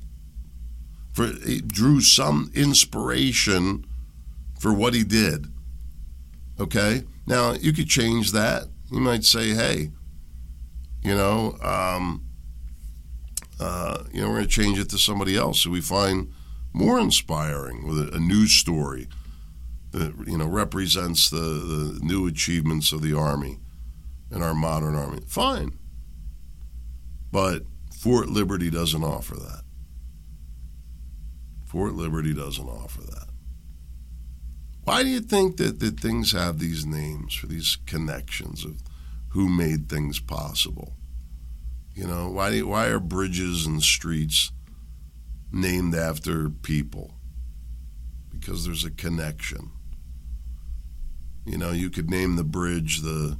For 1.12 1.26
he 1.26 1.60
drew 1.60 2.00
some 2.00 2.50
inspiration 2.54 3.84
for 4.58 4.72
what 4.72 4.94
he 4.94 5.04
did. 5.04 5.48
Okay, 6.58 7.02
now 7.26 7.52
you 7.52 7.72
could 7.72 7.88
change 7.88 8.32
that. 8.32 8.68
You 8.90 9.00
might 9.00 9.24
say, 9.24 9.50
"Hey, 9.50 9.90
you 11.02 11.14
know, 11.14 11.58
um, 11.60 12.24
uh, 13.60 14.04
you 14.12 14.22
know, 14.22 14.28
we're 14.28 14.36
going 14.36 14.48
to 14.48 14.50
change 14.50 14.78
it 14.78 14.88
to 14.90 14.98
somebody 14.98 15.36
else 15.36 15.64
who 15.64 15.70
we 15.70 15.80
find 15.80 16.32
more 16.72 16.98
inspiring 16.98 17.86
with 17.86 17.98
a, 17.98 18.16
a 18.16 18.18
news 18.18 18.52
story." 18.52 19.08
You 19.92 20.38
know 20.38 20.46
represents 20.46 21.30
the, 21.30 21.36
the 21.38 22.00
new 22.02 22.26
achievements 22.26 22.92
of 22.92 23.02
the 23.02 23.16
army 23.16 23.58
and 24.30 24.42
our 24.42 24.54
modern 24.54 24.94
army. 24.94 25.20
Fine, 25.26 25.78
but 27.30 27.62
Fort 27.98 28.28
Liberty 28.28 28.70
doesn't 28.70 29.04
offer 29.04 29.34
that. 29.34 29.62
Fort 31.66 31.94
Liberty 31.94 32.34
doesn't 32.34 32.68
offer 32.68 33.00
that. 33.02 33.28
Why 34.84 35.02
do 35.02 35.08
you 35.08 35.20
think 35.20 35.56
that, 35.58 35.78
that 35.80 36.00
things 36.00 36.32
have 36.32 36.58
these 36.58 36.84
names 36.84 37.34
for 37.34 37.46
these 37.46 37.78
connections 37.86 38.64
of 38.64 38.82
who 39.28 39.48
made 39.48 39.88
things 39.88 40.18
possible? 40.18 40.94
You 41.94 42.06
know, 42.06 42.28
why, 42.30 42.50
do, 42.50 42.66
why 42.66 42.86
are 42.88 42.98
bridges 42.98 43.66
and 43.66 43.82
streets 43.82 44.50
named 45.52 45.94
after 45.94 46.50
people? 46.50 47.14
Because 48.30 48.66
there's 48.66 48.84
a 48.84 48.90
connection. 48.90 49.70
You 51.44 51.58
know, 51.58 51.72
you 51.72 51.90
could 51.90 52.08
name 52.08 52.36
the 52.36 52.44
bridge 52.44 53.00
the, 53.00 53.38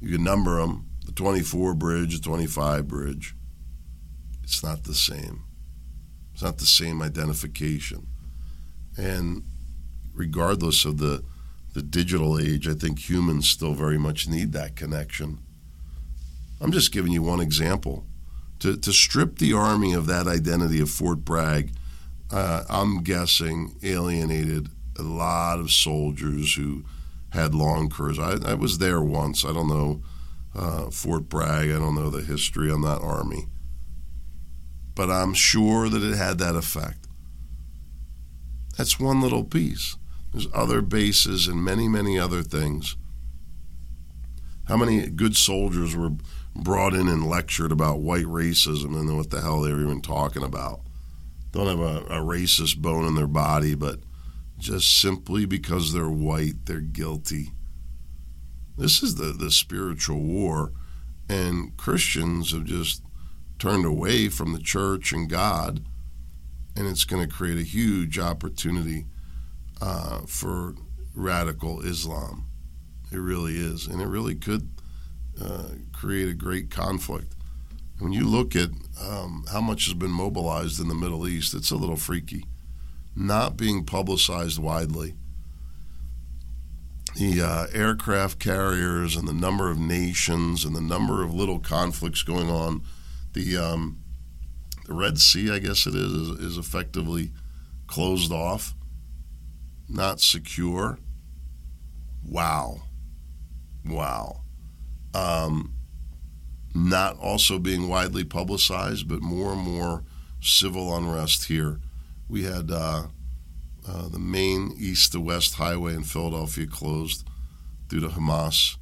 you 0.00 0.12
could 0.12 0.20
number 0.20 0.60
them, 0.60 0.90
the 1.04 1.12
24 1.12 1.74
bridge, 1.74 2.18
the 2.18 2.22
25 2.22 2.86
bridge. 2.86 3.34
It's 4.42 4.62
not 4.62 4.84
the 4.84 4.94
same. 4.94 5.42
It's 6.34 6.42
not 6.42 6.58
the 6.58 6.66
same 6.66 7.00
identification. 7.00 8.06
And 8.96 9.44
regardless 10.14 10.84
of 10.84 10.98
the, 10.98 11.24
the 11.74 11.82
digital 11.82 12.38
age, 12.38 12.68
I 12.68 12.74
think 12.74 13.08
humans 13.08 13.48
still 13.48 13.74
very 13.74 13.98
much 13.98 14.28
need 14.28 14.52
that 14.52 14.76
connection. 14.76 15.38
I'm 16.60 16.72
just 16.72 16.92
giving 16.92 17.12
you 17.12 17.22
one 17.22 17.40
example. 17.40 18.06
To, 18.60 18.76
to 18.76 18.92
strip 18.92 19.38
the 19.38 19.52
Army 19.52 19.92
of 19.92 20.06
that 20.06 20.26
identity 20.26 20.80
of 20.80 20.90
Fort 20.90 21.24
Bragg, 21.24 21.72
uh, 22.30 22.64
I'm 22.68 23.02
guessing 23.02 23.76
alienated 23.82 24.68
a 24.98 25.02
lot 25.02 25.58
of 25.58 25.70
soldiers 25.70 26.54
who 26.54 26.84
had 27.30 27.54
long 27.54 27.88
careers. 27.88 28.18
I, 28.18 28.36
I 28.44 28.54
was 28.54 28.78
there 28.78 29.02
once. 29.02 29.44
I 29.44 29.52
don't 29.52 29.68
know 29.68 30.02
uh, 30.54 30.90
Fort 30.90 31.28
Bragg. 31.28 31.70
I 31.70 31.78
don't 31.78 31.94
know 31.94 32.10
the 32.10 32.22
history. 32.22 32.70
on 32.70 32.82
that 32.82 33.00
Army. 33.00 33.46
But 34.94 35.10
I'm 35.10 35.34
sure 35.34 35.88
that 35.88 36.02
it 36.02 36.16
had 36.16 36.38
that 36.38 36.56
effect. 36.56 37.06
That's 38.76 38.98
one 38.98 39.20
little 39.20 39.44
piece. 39.44 39.96
There's 40.32 40.48
other 40.52 40.82
bases 40.82 41.46
and 41.46 41.62
many, 41.62 41.88
many 41.88 42.18
other 42.18 42.42
things. 42.42 42.96
How 44.68 44.76
many 44.76 45.06
good 45.08 45.36
soldiers 45.36 45.94
were 45.94 46.12
brought 46.54 46.94
in 46.94 47.08
and 47.08 47.28
lectured 47.28 47.72
about 47.72 48.00
white 48.00 48.24
racism 48.24 48.98
and 48.98 49.16
what 49.16 49.30
the 49.30 49.40
hell 49.40 49.60
they 49.60 49.72
were 49.72 49.82
even 49.82 50.02
talking 50.02 50.42
about? 50.42 50.80
Don't 51.52 51.68
have 51.68 51.80
a, 51.80 52.04
a 52.06 52.20
racist 52.20 52.78
bone 52.78 53.06
in 53.06 53.14
their 53.14 53.26
body, 53.26 53.74
but 53.74 54.00
just 54.58 55.00
simply 55.00 55.44
because 55.44 55.92
they're 55.92 56.08
white, 56.08 56.66
they're 56.66 56.80
guilty. 56.80 57.50
This 58.76 59.02
is 59.02 59.16
the, 59.16 59.32
the 59.32 59.50
spiritual 59.50 60.20
war, 60.20 60.72
and 61.28 61.76
Christians 61.76 62.52
have 62.52 62.64
just 62.64 63.02
turned 63.58 63.84
away 63.84 64.28
from 64.28 64.52
the 64.52 64.58
church 64.58 65.12
and 65.12 65.28
God, 65.28 65.84
and 66.76 66.86
it's 66.86 67.04
going 67.04 67.26
to 67.26 67.34
create 67.34 67.58
a 67.58 67.62
huge 67.62 68.18
opportunity 68.18 69.06
uh, 69.80 70.20
for 70.26 70.74
radical 71.14 71.80
Islam. 71.80 72.46
It 73.10 73.18
really 73.18 73.56
is, 73.56 73.86
and 73.86 74.02
it 74.02 74.06
really 74.06 74.34
could 74.34 74.68
uh, 75.42 75.68
create 75.92 76.28
a 76.28 76.34
great 76.34 76.70
conflict. 76.70 77.34
When 77.98 78.12
you 78.12 78.26
look 78.26 78.54
at 78.54 78.68
um, 79.00 79.46
how 79.50 79.62
much 79.62 79.86
has 79.86 79.94
been 79.94 80.10
mobilized 80.10 80.80
in 80.80 80.88
the 80.88 80.94
Middle 80.94 81.26
East, 81.26 81.54
it's 81.54 81.70
a 81.70 81.76
little 81.76 81.96
freaky. 81.96 82.44
Not 83.16 83.56
being 83.56 83.84
publicized 83.84 84.58
widely. 84.58 85.14
The 87.16 87.40
uh, 87.40 87.66
aircraft 87.72 88.38
carriers 88.38 89.16
and 89.16 89.26
the 89.26 89.32
number 89.32 89.70
of 89.70 89.78
nations 89.78 90.66
and 90.66 90.76
the 90.76 90.82
number 90.82 91.22
of 91.22 91.32
little 91.32 91.58
conflicts 91.58 92.22
going 92.22 92.50
on. 92.50 92.82
The 93.32 93.56
um, 93.56 94.02
the 94.86 94.94
Red 94.94 95.18
Sea, 95.18 95.50
I 95.50 95.58
guess 95.58 95.86
it 95.86 95.94
is, 95.94 96.12
is, 96.12 96.28
is 96.40 96.58
effectively 96.58 97.32
closed 97.86 98.30
off, 98.30 98.74
not 99.88 100.20
secure. 100.20 100.98
Wow. 102.24 102.82
Wow. 103.84 104.42
Um, 105.14 105.74
not 106.74 107.18
also 107.18 107.58
being 107.58 107.88
widely 107.88 108.24
publicized, 108.24 109.08
but 109.08 109.22
more 109.22 109.52
and 109.52 109.62
more 109.62 110.04
civil 110.40 110.94
unrest 110.94 111.46
here. 111.46 111.80
We 112.28 112.44
had 112.44 112.70
uh, 112.70 113.04
uh, 113.88 114.08
the 114.08 114.18
main 114.18 114.74
east 114.78 115.12
to 115.12 115.20
west 115.20 115.54
highway 115.54 115.94
in 115.94 116.02
Philadelphia 116.02 116.66
closed 116.66 117.26
due 117.88 118.00
to 118.00 118.08
Hamas, 118.08 118.76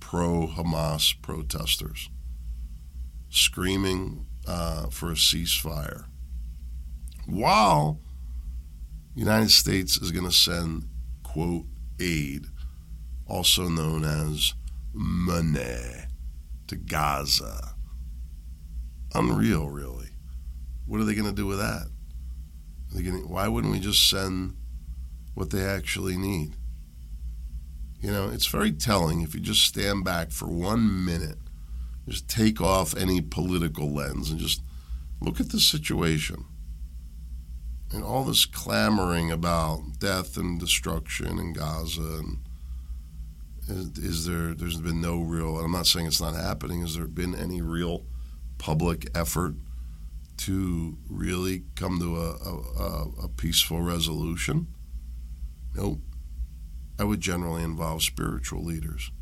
pro 0.00 0.46
Hamas 0.46 1.20
protesters 1.22 2.08
screaming 3.30 4.26
uh, 4.46 4.88
for 4.88 5.10
a 5.10 5.14
ceasefire. 5.14 6.04
While 7.26 8.00
the 9.14 9.20
United 9.20 9.50
States 9.50 9.96
is 9.98 10.10
going 10.12 10.24
to 10.24 10.32
send, 10.32 10.88
quote, 11.22 11.66
aid, 12.00 12.46
also 13.26 13.68
known 13.68 14.04
as 14.04 14.54
money 14.92 16.06
to 16.68 16.76
Gaza. 16.76 17.74
Unreal, 19.14 19.68
really. 19.68 20.08
What 20.86 21.00
are 21.00 21.04
they 21.04 21.14
going 21.14 21.28
to 21.28 21.34
do 21.34 21.46
with 21.46 21.58
that? 21.58 21.88
Why 22.92 23.48
wouldn't 23.48 23.72
we 23.72 23.80
just 23.80 24.08
send 24.08 24.56
what 25.34 25.50
they 25.50 25.64
actually 25.64 26.16
need? 26.16 26.56
You 28.00 28.12
know, 28.12 28.28
it's 28.28 28.46
very 28.46 28.72
telling 28.72 29.22
if 29.22 29.34
you 29.34 29.40
just 29.40 29.64
stand 29.64 30.04
back 30.04 30.30
for 30.30 30.46
one 30.46 31.04
minute, 31.04 31.38
just 32.08 32.28
take 32.28 32.60
off 32.60 32.96
any 32.96 33.20
political 33.20 33.92
lens 33.92 34.30
and 34.30 34.38
just 34.38 34.62
look 35.20 35.40
at 35.40 35.50
the 35.50 35.60
situation. 35.60 36.44
And 37.92 38.04
all 38.04 38.24
this 38.24 38.44
clamoring 38.44 39.30
about 39.30 39.98
death 39.98 40.36
and 40.36 40.60
destruction 40.60 41.38
in 41.38 41.54
Gaza 41.54 42.02
and 42.02 42.38
is, 43.68 43.98
is, 43.98 44.26
there? 44.26 44.54
There's 44.54 44.80
been 44.80 45.00
no 45.00 45.20
real. 45.20 45.58
I'm 45.58 45.72
not 45.72 45.86
saying 45.86 46.06
it's 46.06 46.20
not 46.20 46.34
happening. 46.34 46.80
Has 46.82 46.96
there 46.96 47.06
been 47.06 47.34
any 47.34 47.60
real 47.60 48.06
public 48.58 49.08
effort 49.14 49.54
to 50.38 50.96
really 51.08 51.64
come 51.74 51.98
to 52.00 52.16
a, 52.16 52.82
a, 52.82 53.24
a 53.24 53.28
peaceful 53.28 53.82
resolution? 53.82 54.68
Nope. 55.74 56.00
I 56.98 57.04
would 57.04 57.20
generally 57.20 57.62
involve 57.62 58.02
spiritual 58.02 58.64
leaders. 58.64 59.12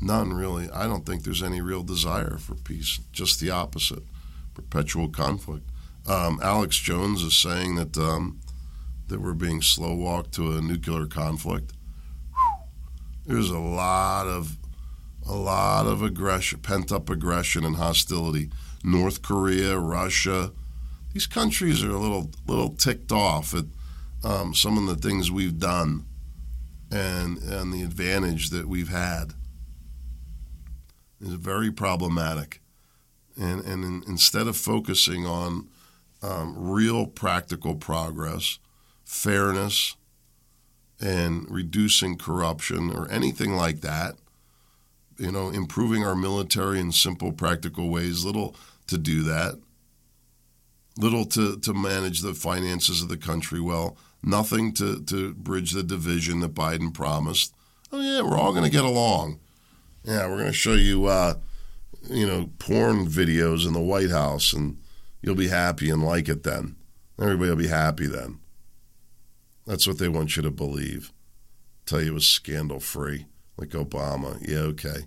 None 0.00 0.32
really. 0.32 0.70
I 0.70 0.86
don't 0.86 1.06
think 1.06 1.22
there's 1.22 1.42
any 1.42 1.60
real 1.60 1.82
desire 1.82 2.36
for 2.38 2.54
peace. 2.54 3.00
Just 3.12 3.40
the 3.40 3.50
opposite, 3.50 4.02
perpetual 4.54 5.08
conflict. 5.08 5.70
Um, 6.06 6.38
Alex 6.42 6.76
Jones 6.76 7.22
is 7.22 7.36
saying 7.36 7.74
that 7.76 7.96
um, 7.96 8.40
that 9.08 9.20
we're 9.20 9.34
being 9.34 9.62
slow 9.62 9.94
walked 9.94 10.32
to 10.34 10.52
a 10.52 10.60
nuclear 10.60 11.06
conflict. 11.06 11.72
There's 13.24 13.50
a 13.50 13.58
lot 13.58 14.26
of 14.26 14.56
a 15.28 15.34
lot 15.34 15.86
of 15.86 16.02
aggression, 16.02 16.60
pent 16.60 16.92
up 16.92 17.10
aggression 17.10 17.64
and 17.64 17.76
hostility. 17.76 18.50
North 18.86 19.20
Korea, 19.20 19.76
Russia, 19.76 20.52
these 21.12 21.26
countries 21.26 21.82
are 21.82 21.90
a 21.90 21.98
little 21.98 22.30
little 22.46 22.70
ticked 22.70 23.10
off 23.10 23.52
at 23.52 23.64
um, 24.22 24.54
some 24.54 24.78
of 24.78 24.86
the 24.86 25.08
things 25.08 25.30
we've 25.30 25.58
done 25.58 26.06
and 26.92 27.38
and 27.38 27.72
the 27.72 27.82
advantage 27.82 28.50
that 28.50 28.68
we've 28.68 28.88
had 28.88 29.32
is 31.20 31.32
very 31.32 31.72
problematic. 31.72 32.60
And 33.36 33.60
and 33.64 33.84
in, 33.84 34.02
instead 34.06 34.46
of 34.46 34.56
focusing 34.56 35.26
on 35.26 35.68
um, 36.22 36.54
real 36.56 37.06
practical 37.06 37.74
progress, 37.74 38.58
fairness, 39.04 39.96
and 41.00 41.46
reducing 41.50 42.16
corruption 42.16 42.90
or 42.90 43.10
anything 43.10 43.52
like 43.52 43.80
that. 43.80 44.14
You 45.18 45.32
know, 45.32 45.48
improving 45.48 46.04
our 46.04 46.14
military 46.14 46.78
in 46.78 46.92
simple, 46.92 47.32
practical 47.32 47.88
ways, 47.88 48.24
little 48.24 48.54
to 48.86 48.98
do 48.98 49.22
that, 49.24 49.60
little 50.98 51.24
to, 51.26 51.58
to 51.58 51.74
manage 51.74 52.20
the 52.20 52.34
finances 52.34 53.02
of 53.02 53.08
the 53.08 53.16
country 53.16 53.60
well, 53.60 53.96
nothing 54.22 54.72
to, 54.74 55.02
to 55.04 55.34
bridge 55.34 55.72
the 55.72 55.82
division 55.82 56.40
that 56.40 56.54
Biden 56.54 56.92
promised. 56.92 57.54
Oh, 57.92 58.00
yeah, 58.00 58.22
we're 58.22 58.38
all 58.38 58.52
going 58.52 58.64
to 58.64 58.70
get 58.70 58.84
along. 58.84 59.38
Yeah, 60.04 60.28
we're 60.28 60.38
going 60.38 60.46
to 60.46 60.52
show 60.52 60.74
you, 60.74 61.06
uh, 61.06 61.34
you 62.08 62.26
know, 62.26 62.50
porn 62.58 63.06
videos 63.06 63.66
in 63.66 63.72
the 63.72 63.80
White 63.80 64.10
House, 64.10 64.52
and 64.52 64.78
you'll 65.22 65.34
be 65.34 65.48
happy 65.48 65.90
and 65.90 66.02
like 66.02 66.28
it 66.28 66.42
then. 66.42 66.76
Everybody 67.20 67.50
will 67.50 67.56
be 67.56 67.68
happy 67.68 68.06
then. 68.06 68.40
That's 69.66 69.86
what 69.86 69.98
they 69.98 70.08
want 70.08 70.36
you 70.36 70.42
to 70.42 70.50
believe. 70.50 71.12
Tell 71.86 72.00
you 72.00 72.12
it 72.12 72.14
was 72.14 72.28
scandal 72.28 72.80
free, 72.80 73.26
like 73.56 73.70
Obama. 73.70 74.38
Yeah, 74.46 74.58
okay. 74.58 75.06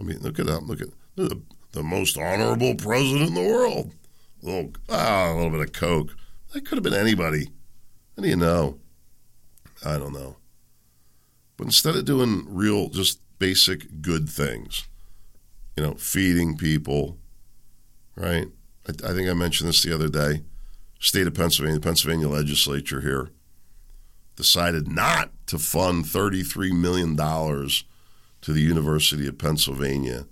I 0.00 0.04
mean, 0.04 0.18
look 0.20 0.38
at 0.38 0.46
that. 0.46 0.62
Look 0.62 0.80
at 0.80 0.88
the, 1.72 1.82
most 1.82 2.18
honorable 2.18 2.74
president 2.74 3.28
in 3.28 3.34
the 3.34 3.52
world. 3.52 3.92
A 4.42 4.46
little, 4.46 4.72
ah, 4.88 5.32
a 5.32 5.34
little 5.34 5.50
bit 5.50 5.60
of 5.60 5.72
coke. 5.72 6.16
That 6.52 6.66
could 6.66 6.76
have 6.76 6.82
been 6.82 6.94
anybody. 6.94 7.46
How 8.16 8.22
do 8.22 8.28
you 8.28 8.36
know? 8.36 8.78
I 9.84 9.98
don't 9.98 10.12
know. 10.12 10.36
But 11.56 11.66
instead 11.66 11.96
of 11.96 12.04
doing 12.04 12.44
real, 12.48 12.88
just 12.88 13.20
basic 13.38 14.02
good 14.02 14.28
things, 14.28 14.86
you 15.76 15.82
know, 15.82 15.94
feeding 15.94 16.56
people, 16.56 17.18
right? 18.16 18.46
I, 18.88 19.10
I 19.10 19.12
think 19.14 19.28
I 19.28 19.34
mentioned 19.34 19.68
this 19.68 19.82
the 19.82 19.94
other 19.94 20.08
day. 20.08 20.42
State 21.00 21.26
of 21.26 21.34
Pennsylvania, 21.34 21.78
the 21.78 21.84
Pennsylvania 21.84 22.28
legislature 22.28 23.00
here 23.00 23.30
decided 24.36 24.88
not 24.88 25.30
to 25.46 25.58
fund 25.58 26.04
$33 26.04 26.72
million 26.72 27.16
to 27.16 28.52
the 28.52 28.60
University 28.60 29.26
of 29.26 29.38
Pennsylvania 29.38 30.26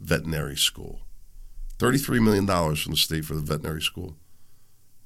veterinary 0.00 0.56
school. 0.56 1.00
$33 1.78 2.22
million 2.22 2.46
from 2.46 2.92
the 2.92 2.96
state 2.96 3.24
for 3.24 3.34
the 3.34 3.40
veterinary 3.40 3.82
school. 3.82 4.16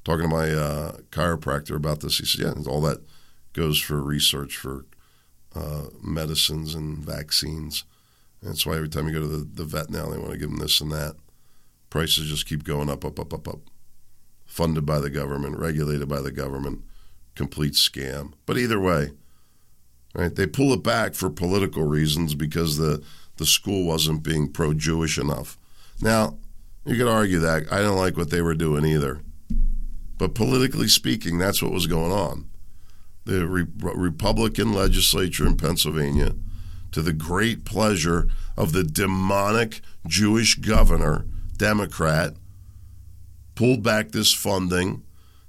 Talking 0.05 0.29
to 0.29 0.35
my 0.35 0.51
uh, 0.51 0.93
chiropractor 1.11 1.77
about 1.77 2.01
this, 2.01 2.19
he 2.19 2.27
said, 2.27 2.57
yeah, 2.57 2.63
all 2.67 2.81
that 2.83 2.99
goes 3.53 3.79
for 3.79 4.03
research 4.03 4.57
for 4.57 4.87
uh, 5.55 5.85
medicines 6.03 6.75
and 6.75 6.99
vaccines. 6.99 7.85
And 8.41 8.51
that's 8.51 8.67
why 8.67 8.77
every 8.77 8.89
time 8.89 9.07
you 9.07 9.15
go 9.15 9.21
to 9.21 9.29
the, 9.29 9.45
the 9.45 9.65
vet 9.65 9.91
now, 9.91 10.09
they 10.09 10.19
want 10.19 10.33
to 10.33 10.39
give 10.39 10.51
them 10.51 10.59
this 10.59 10.81
and 10.81 10.91
that. 10.93 11.17
Prices 11.91 12.31
just 12.31 12.47
keep 12.49 12.65
going 12.65 12.89
up, 12.89 13.05
up, 13.05 13.21
up, 13.21 13.33
up, 13.33 13.47
up. 13.47 13.61
Funded 14.47 14.85
by 14.85 14.99
the 14.99 15.11
government, 15.11 15.59
regulated 15.59 16.09
by 16.09 16.21
the 16.21 16.33
government 16.33 16.83
complete 17.35 17.75
scam. 17.75 18.33
But 18.47 18.59
either 18.59 18.81
way, 18.81 19.13
right? 20.15 20.35
They 20.35 20.47
pull 20.47 20.73
it 20.73 20.83
back 20.83 21.15
for 21.15 21.31
political 21.31 21.85
reasons 21.85 22.35
because 22.35 22.77
the 22.77 23.03
the 23.37 23.47
school 23.47 23.85
wasn't 23.85 24.23
being 24.23 24.51
pro-Jewish 24.51 25.19
enough. 25.19 25.59
Now, 26.01 26.39
you 26.85 26.97
could 26.97 27.09
argue 27.09 27.39
that 27.41 27.73
I 27.73 27.81
don't 27.81 27.97
like 27.97 28.17
what 28.17 28.31
they 28.31 28.43
were 28.43 28.55
doing 28.55 28.85
either. 28.85 29.23
But 30.19 30.35
politically 30.35 30.89
speaking, 30.89 31.39
that's 31.39 31.63
what 31.63 31.73
was 31.73 31.87
going 31.87 32.13
on. 32.13 32.49
The 33.25 33.47
Re- 33.47 33.67
Republican 33.77 34.73
legislature 34.73 35.47
in 35.47 35.57
Pennsylvania, 35.57 36.35
to 36.93 37.03
the 37.03 37.13
great 37.13 37.65
pleasure 37.65 38.29
of 38.57 38.73
the 38.73 38.85
demonic 38.85 39.81
Jewish 40.07 40.57
governor, 40.57 41.25
Democrat, 41.57 42.35
pulled 43.55 43.83
back 43.83 44.11
this 44.11 44.33
funding 44.33 45.03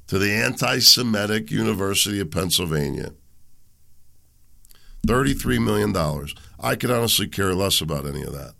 to 0.07 0.19
the 0.19 0.31
anti 0.31 0.79
Semitic 0.79 1.51
University 1.51 2.19
of 2.19 2.31
Pennsylvania. 2.31 3.13
$33 5.07 5.63
million. 5.63 5.93
I 6.63 6.75
could 6.75 6.89
honestly 6.89 7.27
care 7.27 7.53
less 7.53 7.81
about 7.81 8.07
any 8.07 8.23
of 8.23 8.31
that. 8.31 8.53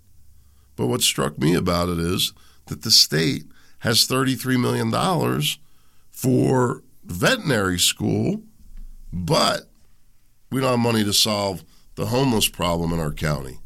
But 0.75 0.87
what 0.87 1.01
struck 1.01 1.37
me 1.37 1.55
about 1.55 1.89
it 1.89 1.99
is 1.99 2.33
that 2.67 2.81
the 2.81 2.91
state 2.91 3.45
has 3.79 4.07
$33 4.07 4.59
million 4.59 4.91
for 6.11 6.83
veterinary 7.03 7.79
school, 7.79 8.43
but 9.11 9.69
we 10.51 10.61
don't 10.61 10.71
have 10.71 10.79
money 10.79 11.03
to 11.03 11.13
solve 11.13 11.63
the 11.95 12.07
homeless 12.07 12.49
problem 12.49 12.91
in 12.91 12.99
our 12.99 13.13
county. 13.13 13.59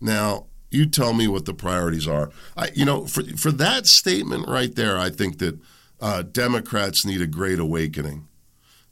Now, 0.00 0.46
you 0.70 0.86
tell 0.86 1.12
me 1.12 1.28
what 1.28 1.44
the 1.44 1.54
priorities 1.54 2.06
are. 2.06 2.30
I, 2.56 2.70
you 2.74 2.84
know, 2.84 3.06
for, 3.06 3.22
for 3.36 3.50
that 3.52 3.86
statement 3.86 4.48
right 4.48 4.74
there, 4.74 4.98
I 4.98 5.10
think 5.10 5.38
that 5.38 5.58
uh, 6.00 6.22
Democrats 6.22 7.04
need 7.04 7.20
a 7.20 7.26
great 7.26 7.58
awakening. 7.58 8.27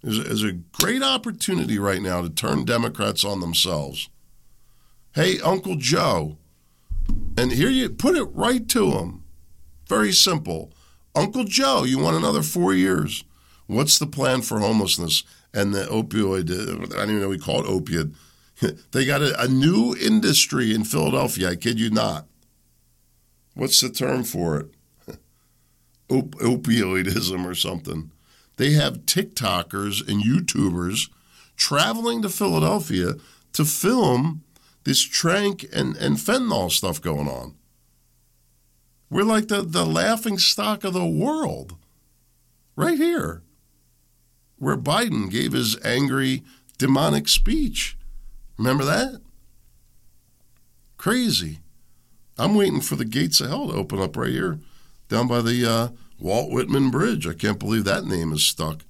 There's 0.03 0.19
a, 0.19 0.23
there's 0.23 0.43
a 0.45 0.53
great 0.53 1.03
opportunity 1.03 1.79
right 1.79 2.01
now 2.03 2.23
to 2.23 2.31
turn 2.31 2.65
Democrats 2.65 3.25
on 3.25 3.41
themselves. 3.41 4.09
Hey, 5.15 5.41
Uncle 5.41 5.77
Joe, 5.77 6.37
And 7.39 7.53
here 7.53 7.71
you 7.71 7.89
put 7.89 8.17
it 8.17 8.25
right 8.25 8.69
to 8.69 8.93
him. 8.93 9.25
Very 9.89 10.13
simple. 10.13 10.73
Uncle 11.15 11.45
Joe, 11.45 11.85
you 11.85 11.99
want 11.99 12.17
another 12.17 12.43
four 12.43 12.75
years. 12.75 13.25
What's 13.67 13.99
the 13.99 14.07
plan 14.07 14.43
for 14.43 14.61
homelessness 14.61 15.25
and 15.55 15.75
the 15.75 15.85
opioid? 15.85 16.51
Uh, 16.51 16.85
I 16.95 16.99
don't 17.01 17.11
even 17.11 17.21
know 17.21 17.29
we 17.29 17.39
call 17.39 17.61
it 17.65 17.69
opiate. 17.69 18.09
they 18.93 19.05
got 19.05 19.23
a, 19.23 19.41
a 19.41 19.49
new 19.49 19.95
industry 20.01 20.75
in 20.75 20.85
Philadelphia. 20.85 21.51
I 21.51 21.57
kid 21.57 21.81
you 21.81 21.91
not. 21.91 22.27
What's 23.55 23.81
the 23.81 23.89
term 23.89 24.23
for 24.25 24.59
it? 24.61 24.67
Op- 26.11 26.37
opioidism 26.37 27.45
or 27.47 27.55
something. 27.55 28.11
They 28.57 28.73
have 28.73 29.07
TikTokers 29.07 30.07
and 30.07 30.23
YouTubers 30.23 31.11
traveling 31.57 32.23
to 32.23 32.29
Philadelphia 32.29 33.15
to 33.53 33.65
film 33.65 34.43
this 34.85 35.03
trank 35.03 35.67
and, 35.73 35.97
and 35.97 36.17
fentanyl 36.17 36.71
stuff 36.71 37.01
going 37.01 37.29
on. 37.29 37.55
We're 39.11 39.25
like 39.25 39.49
the, 39.49 39.63
the 39.63 39.85
laughing 39.85 40.39
stock 40.39 40.85
of 40.85 40.93
the 40.93 41.07
world. 41.07 41.77
Right 42.77 42.99
here. 42.99 43.43
Where 44.59 44.77
Biden 44.77 45.31
gave 45.31 45.53
his 45.53 45.77
angry, 45.85 46.43
demonic 46.79 47.29
speech. 47.29 47.97
Remember 48.59 48.85
that? 48.85 49.21
Crazy. 50.97 51.61
I'm 52.39 52.55
waiting 52.55 52.81
for 52.81 52.97
the 52.97 53.05
gates 53.05 53.41
of 53.41 53.49
hell 53.49 53.69
to 53.69 53.75
open 53.75 54.01
up 54.01 54.17
right 54.17 54.31
here, 54.31 54.59
down 55.09 55.27
by 55.27 55.41
the 55.41 55.65
uh, 55.65 55.89
Walt 56.19 56.51
Whitman 56.51 56.91
Bridge. 56.91 57.27
I 57.27 57.35
can't 57.35 57.59
believe 57.59 57.85
that 57.85 58.05
name 58.05 58.33
is 58.33 58.47
stuck. 58.47 58.83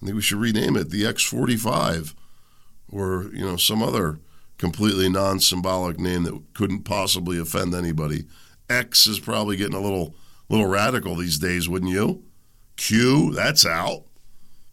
I 0.00 0.06
think 0.06 0.16
we 0.16 0.22
should 0.22 0.38
rename 0.38 0.76
it 0.76 0.90
the 0.90 1.02
X45 1.02 2.14
or, 2.90 3.30
you 3.32 3.44
know, 3.44 3.56
some 3.56 3.82
other 3.82 4.18
completely 4.58 5.08
non 5.08 5.40
symbolic 5.40 5.98
name 5.98 6.24
that 6.24 6.40
couldn't 6.54 6.84
possibly 6.84 7.38
offend 7.38 7.74
anybody. 7.74 8.24
X 8.68 9.06
is 9.06 9.18
probably 9.18 9.56
getting 9.56 9.76
a 9.76 9.80
little 9.80 10.14
little 10.48 10.66
radical 10.66 11.14
these 11.14 11.38
days, 11.38 11.68
wouldn't 11.68 11.92
you? 11.92 12.22
Q, 12.76 13.32
that's 13.32 13.66
out. 13.66 14.04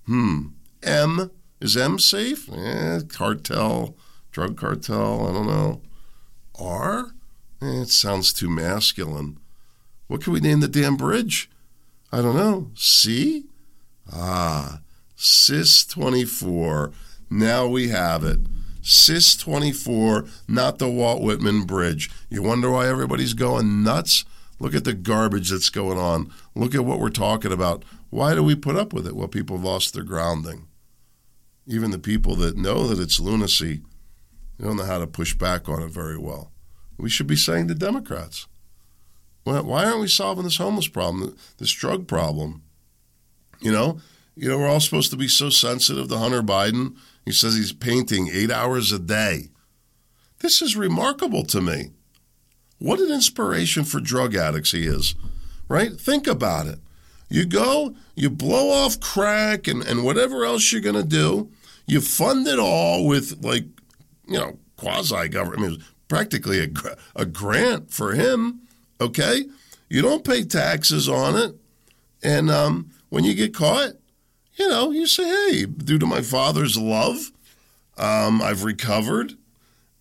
Hmm. 0.06 0.48
M, 0.84 1.32
is 1.60 1.76
M 1.76 1.98
safe? 1.98 2.50
Eh, 2.52 3.00
cartel, 3.10 3.98
drug 4.32 4.58
cartel, 4.58 5.28
I 5.28 5.34
don't 5.34 5.48
know. 5.48 5.82
R? 6.60 7.12
Eh, 7.62 7.82
it 7.82 7.90
sounds 7.90 8.32
too 8.32 8.50
masculine. 8.50 9.40
What 10.08 10.24
can 10.24 10.34
we 10.34 10.40
name 10.40 10.60
the 10.60 10.68
damn 10.68 10.96
bridge? 10.96 11.50
I 12.16 12.22
don't 12.22 12.38
know. 12.38 12.72
C? 12.76 13.44
Ah, 14.10 14.80
Cis 15.18 15.86
24. 15.86 16.94
Now 17.30 17.68
we 17.68 17.90
have 17.90 18.24
it. 18.24 18.40
Cis 18.82 19.36
24, 19.36 20.24
not 20.48 20.78
the 20.78 20.90
Walt 20.90 21.22
Whitman 21.22 21.64
Bridge. 21.64 22.10
You 22.30 22.42
wonder 22.42 22.72
why 22.72 22.88
everybody's 22.88 23.34
going 23.34 23.84
nuts? 23.84 24.24
Look 24.60 24.74
at 24.74 24.86
the 24.86 24.94
garbage 24.94 25.50
that's 25.50 25.70
going 25.70 25.98
on. 25.98 26.32
Look 26.56 26.74
at 26.74 26.86
what 26.86 27.02
we're 27.02 27.10
talking 27.10 27.52
about. 27.52 27.84
Why 28.12 28.34
do 28.34 28.42
we 28.42 28.56
put 28.56 28.78
up 28.78 28.94
with 28.94 29.06
it? 29.06 29.16
Well, 29.18 29.28
people 29.28 29.58
lost 29.58 29.94
their 29.94 30.04
grounding. 30.04 30.68
Even 31.68 31.92
the 31.92 32.00
people 32.00 32.38
that 32.38 32.56
know 32.56 32.88
that 32.88 33.02
it's 33.02 33.20
lunacy 33.20 33.82
they 34.58 34.64
don't 34.64 34.78
know 34.78 34.86
how 34.86 35.00
to 35.00 35.08
push 35.08 35.34
back 35.34 35.68
on 35.68 35.84
it 35.84 35.92
very 35.92 36.18
well. 36.18 36.54
We 36.98 37.10
should 37.10 37.28
be 37.28 37.36
saying 37.36 37.68
to 37.68 37.76
Democrats, 37.76 38.48
why 39.46 39.86
aren't 39.86 40.02
we 40.02 40.08
solving 40.08 40.44
this 40.44 40.58
homeless 40.58 40.88
problem, 40.88 41.36
this 41.58 41.72
drug 41.72 42.08
problem? 42.08 42.64
You 43.62 43.72
know, 43.72 44.00
you 44.36 44.50
know, 44.50 44.58
we're 44.58 44.68
all 44.68 44.80
supposed 44.80 45.12
to 45.12 45.18
be 45.18 45.28
so 45.28 45.50
sensitive 45.50 46.10
to 46.10 46.18
Hunter 46.18 46.42
Biden. 46.42 46.98
He 47.24 47.32
says 47.32 47.56
he's 47.56 47.72
painting 47.72 48.30
eight 48.32 48.52
hours 48.52 48.92
a 48.92 49.00
day. 49.00 49.50
This 50.40 50.62
is 50.62 50.76
remarkable 50.76 51.44
to 51.46 51.62
me. 51.62 51.92
What 52.80 53.00
an 53.00 53.12
inspiration 53.12 53.86
for 53.86 54.00
drug 54.00 54.36
addicts 54.36 54.72
he 54.72 54.86
is, 54.86 55.16
right? 55.70 55.94
Think 55.94 56.28
about 56.28 56.68
it. 56.68 56.80
You 57.30 57.46
go, 57.46 57.96
you 58.16 58.30
blow 58.30 58.70
off 58.70 59.00
crack 59.00 59.68
and, 59.68 59.82
and 59.82 60.04
whatever 60.04 60.44
else 60.44 60.72
you're 60.72 60.82
going 60.82 60.96
to 60.96 61.04
do. 61.04 61.50
You 61.88 62.02
fund 62.02 62.48
it 62.48 62.60
all 62.60 63.08
with, 63.08 63.44
like, 63.44 63.66
you 64.28 64.38
know, 64.38 64.60
quasi 64.78 65.30
government. 65.30 65.64
I 65.64 65.68
mean, 65.68 65.84
practically 66.08 66.60
a, 66.60 66.70
a 67.16 67.26
grant 67.26 67.92
for 67.92 68.14
him, 68.14 68.62
okay? 69.00 69.46
You 69.90 70.02
don't 70.02 70.24
pay 70.24 70.44
taxes 70.44 71.08
on 71.08 71.36
it. 71.36 71.56
And 72.24 72.50
um, 72.50 72.92
when 73.10 73.24
you 73.24 73.34
get 73.34 73.54
caught, 73.54 73.94
you 74.56 74.68
know, 74.70 74.92
you 74.92 75.06
say, 75.06 75.24
hey, 75.24 75.66
due 75.66 76.00
to 76.00 76.06
my 76.06 76.22
father's 76.22 76.78
love, 76.78 77.32
um, 77.98 78.42
I've 78.42 78.64
recovered, 78.64 79.34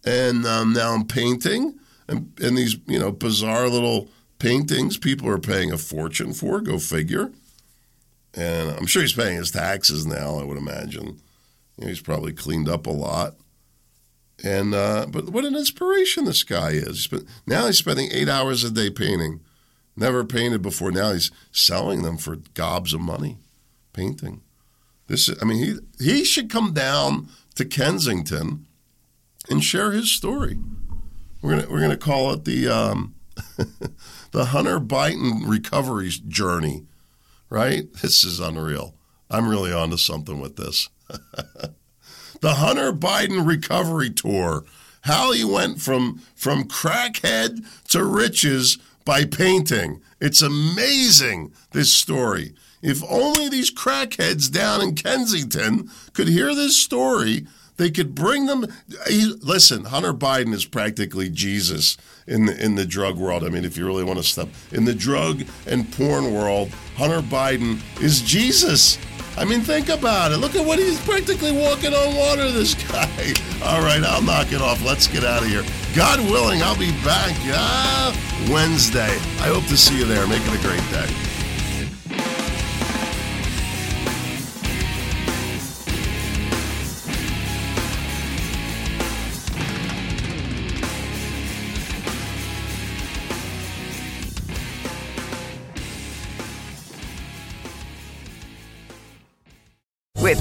and 0.05 0.47
um, 0.47 0.73
now 0.73 0.95
I'm 0.95 1.07
painting, 1.07 1.79
and, 2.09 2.33
and 2.41 2.57
these, 2.57 2.77
you 2.87 2.99
know, 2.99 3.13
bizarre 3.13 3.69
little 3.69 4.09
paintings 4.39 4.97
people 4.97 5.29
are 5.29 5.39
paying 5.39 5.73
a 5.73 5.79
fortune 5.79 6.33
for, 6.33 6.61
go 6.61 6.79
figure. 6.79 7.31
And 8.35 8.71
I'm 8.71 8.87
sure 8.87 9.03
he's 9.03 9.13
paying 9.13 9.37
his 9.37 9.51
taxes 9.51 10.07
now, 10.07 10.39
I 10.39 10.45
would 10.45 10.59
imagine. 10.59 11.21
You 11.77 11.85
know, 11.85 11.89
he's 11.89 12.01
probably 12.01 12.33
cleaned 12.33 12.69
up 12.69 12.87
a 12.87 12.91
lot. 12.91 13.37
And 14.43 14.75
uh, 14.75 15.07
but 15.09 15.29
what 15.29 15.45
an 15.45 15.55
inspiration 15.55 16.25
this 16.25 16.43
guy 16.43 16.71
is. 16.71 17.07
He's 17.07 17.25
now 17.47 17.67
he's 17.67 17.79
spending 17.79 18.11
eight 18.13 18.29
hours 18.29 18.65
a 18.65 18.71
day 18.71 18.91
painting. 18.91 19.41
Never 19.97 20.25
painted 20.25 20.61
before. 20.61 20.91
Now 20.91 21.13
he's 21.13 21.31
selling 21.53 22.03
them 22.03 22.17
for 22.17 22.37
gobs 22.55 22.93
of 22.93 23.01
money, 23.01 23.39
painting. 23.93 24.43
This, 25.07 25.29
is 25.29 25.39
I 25.41 25.45
mean, 25.45 25.79
he 25.99 26.05
he 26.05 26.25
should 26.25 26.51
come 26.51 26.73
down 26.73 27.29
to 27.55 27.65
Kensington 27.65 28.67
and 29.49 29.63
share 29.63 29.93
his 29.93 30.11
story. 30.11 30.59
We're 31.41 31.57
gonna 31.57 31.71
we're 31.71 31.81
gonna 31.81 31.97
call 31.97 32.33
it 32.33 32.45
the 32.45 32.67
um, 32.69 33.15
the 34.33 34.47
Hunter 34.47 34.81
Biden 34.81 35.43
recovery 35.47 36.11
journey, 36.27 36.87
right? 37.51 37.93
This 38.03 38.25
is 38.25 38.41
unreal. 38.41 38.95
I'm 39.31 39.49
really 39.49 39.73
onto 39.73 39.97
something 39.97 40.41
with 40.41 40.57
this. 40.57 40.89
the 42.45 42.57
Hunter 42.57 42.93
Biden 42.93 43.47
recovery 43.47 44.11
tour. 44.11 44.65
How 45.05 45.33
he 45.33 45.45
went 45.45 45.81
from 45.81 46.21
from 46.37 46.65
crackhead 46.65 47.65
to 47.89 48.05
riches 48.05 48.77
by 49.07 49.25
painting. 49.25 50.03
It's 50.21 50.43
amazing 50.43 51.53
this 51.73 51.91
story. 51.91 52.53
If 52.83 53.03
only 53.09 53.49
these 53.49 53.73
crackheads 53.73 54.53
down 54.53 54.83
in 54.83 54.95
Kensington 54.95 55.89
could 56.13 56.29
hear 56.29 56.55
this 56.55 56.77
story, 56.77 57.47
they 57.79 57.91
could 57.91 58.15
bring 58.15 58.45
them. 58.45 58.67
He, 59.09 59.25
listen, 59.41 59.85
Hunter 59.85 60.13
Biden 60.13 60.53
is 60.53 60.67
practically 60.67 61.31
Jesus 61.31 61.97
in 62.27 62.45
the, 62.45 62.63
in 62.63 62.75
the 62.75 62.85
drug 62.85 63.17
world. 63.17 63.43
I 63.43 63.49
mean, 63.49 63.65
if 63.65 63.79
you 63.79 63.87
really 63.87 64.05
want 64.05 64.19
to 64.19 64.23
step 64.23 64.49
in 64.71 64.85
the 64.85 64.95
drug 64.95 65.45
and 65.67 65.91
porn 65.93 66.35
world, 66.35 66.69
Hunter 66.97 67.23
Biden 67.23 67.81
is 68.03 68.21
Jesus. 68.21 68.99
I 69.37 69.45
mean, 69.45 69.61
think 69.61 69.89
about 69.89 70.33
it. 70.33 70.39
Look 70.39 70.55
at 70.55 70.65
what 70.65 70.79
he's 70.79 71.01
practically 71.01 71.53
walking 71.53 71.93
on 71.93 72.15
water, 72.15 72.51
this 72.51 72.75
guy. 72.75 73.35
All 73.65 73.81
right, 73.81 74.03
I'll 74.03 74.23
knock 74.23 74.53
it 74.53 74.63
off. 74.63 74.85
Let's 74.85 75.07
get 75.07 75.25
out 75.25 75.43
of 75.43 75.49
here. 75.49 75.65
God 75.95 76.21
willing, 76.31 76.63
I'll 76.63 76.79
be 76.79 76.93
back 77.03 77.35
uh, 77.47 78.15
Wednesday. 78.51 79.15
I 79.41 79.49
hope 79.49 79.65
to 79.67 79.77
see 79.77 79.99
you 79.99 80.05
there. 80.05 80.27
Make 80.27 80.43
it 80.47 80.55
a 80.55 80.63
great 80.63 80.85
day. 80.91 81.34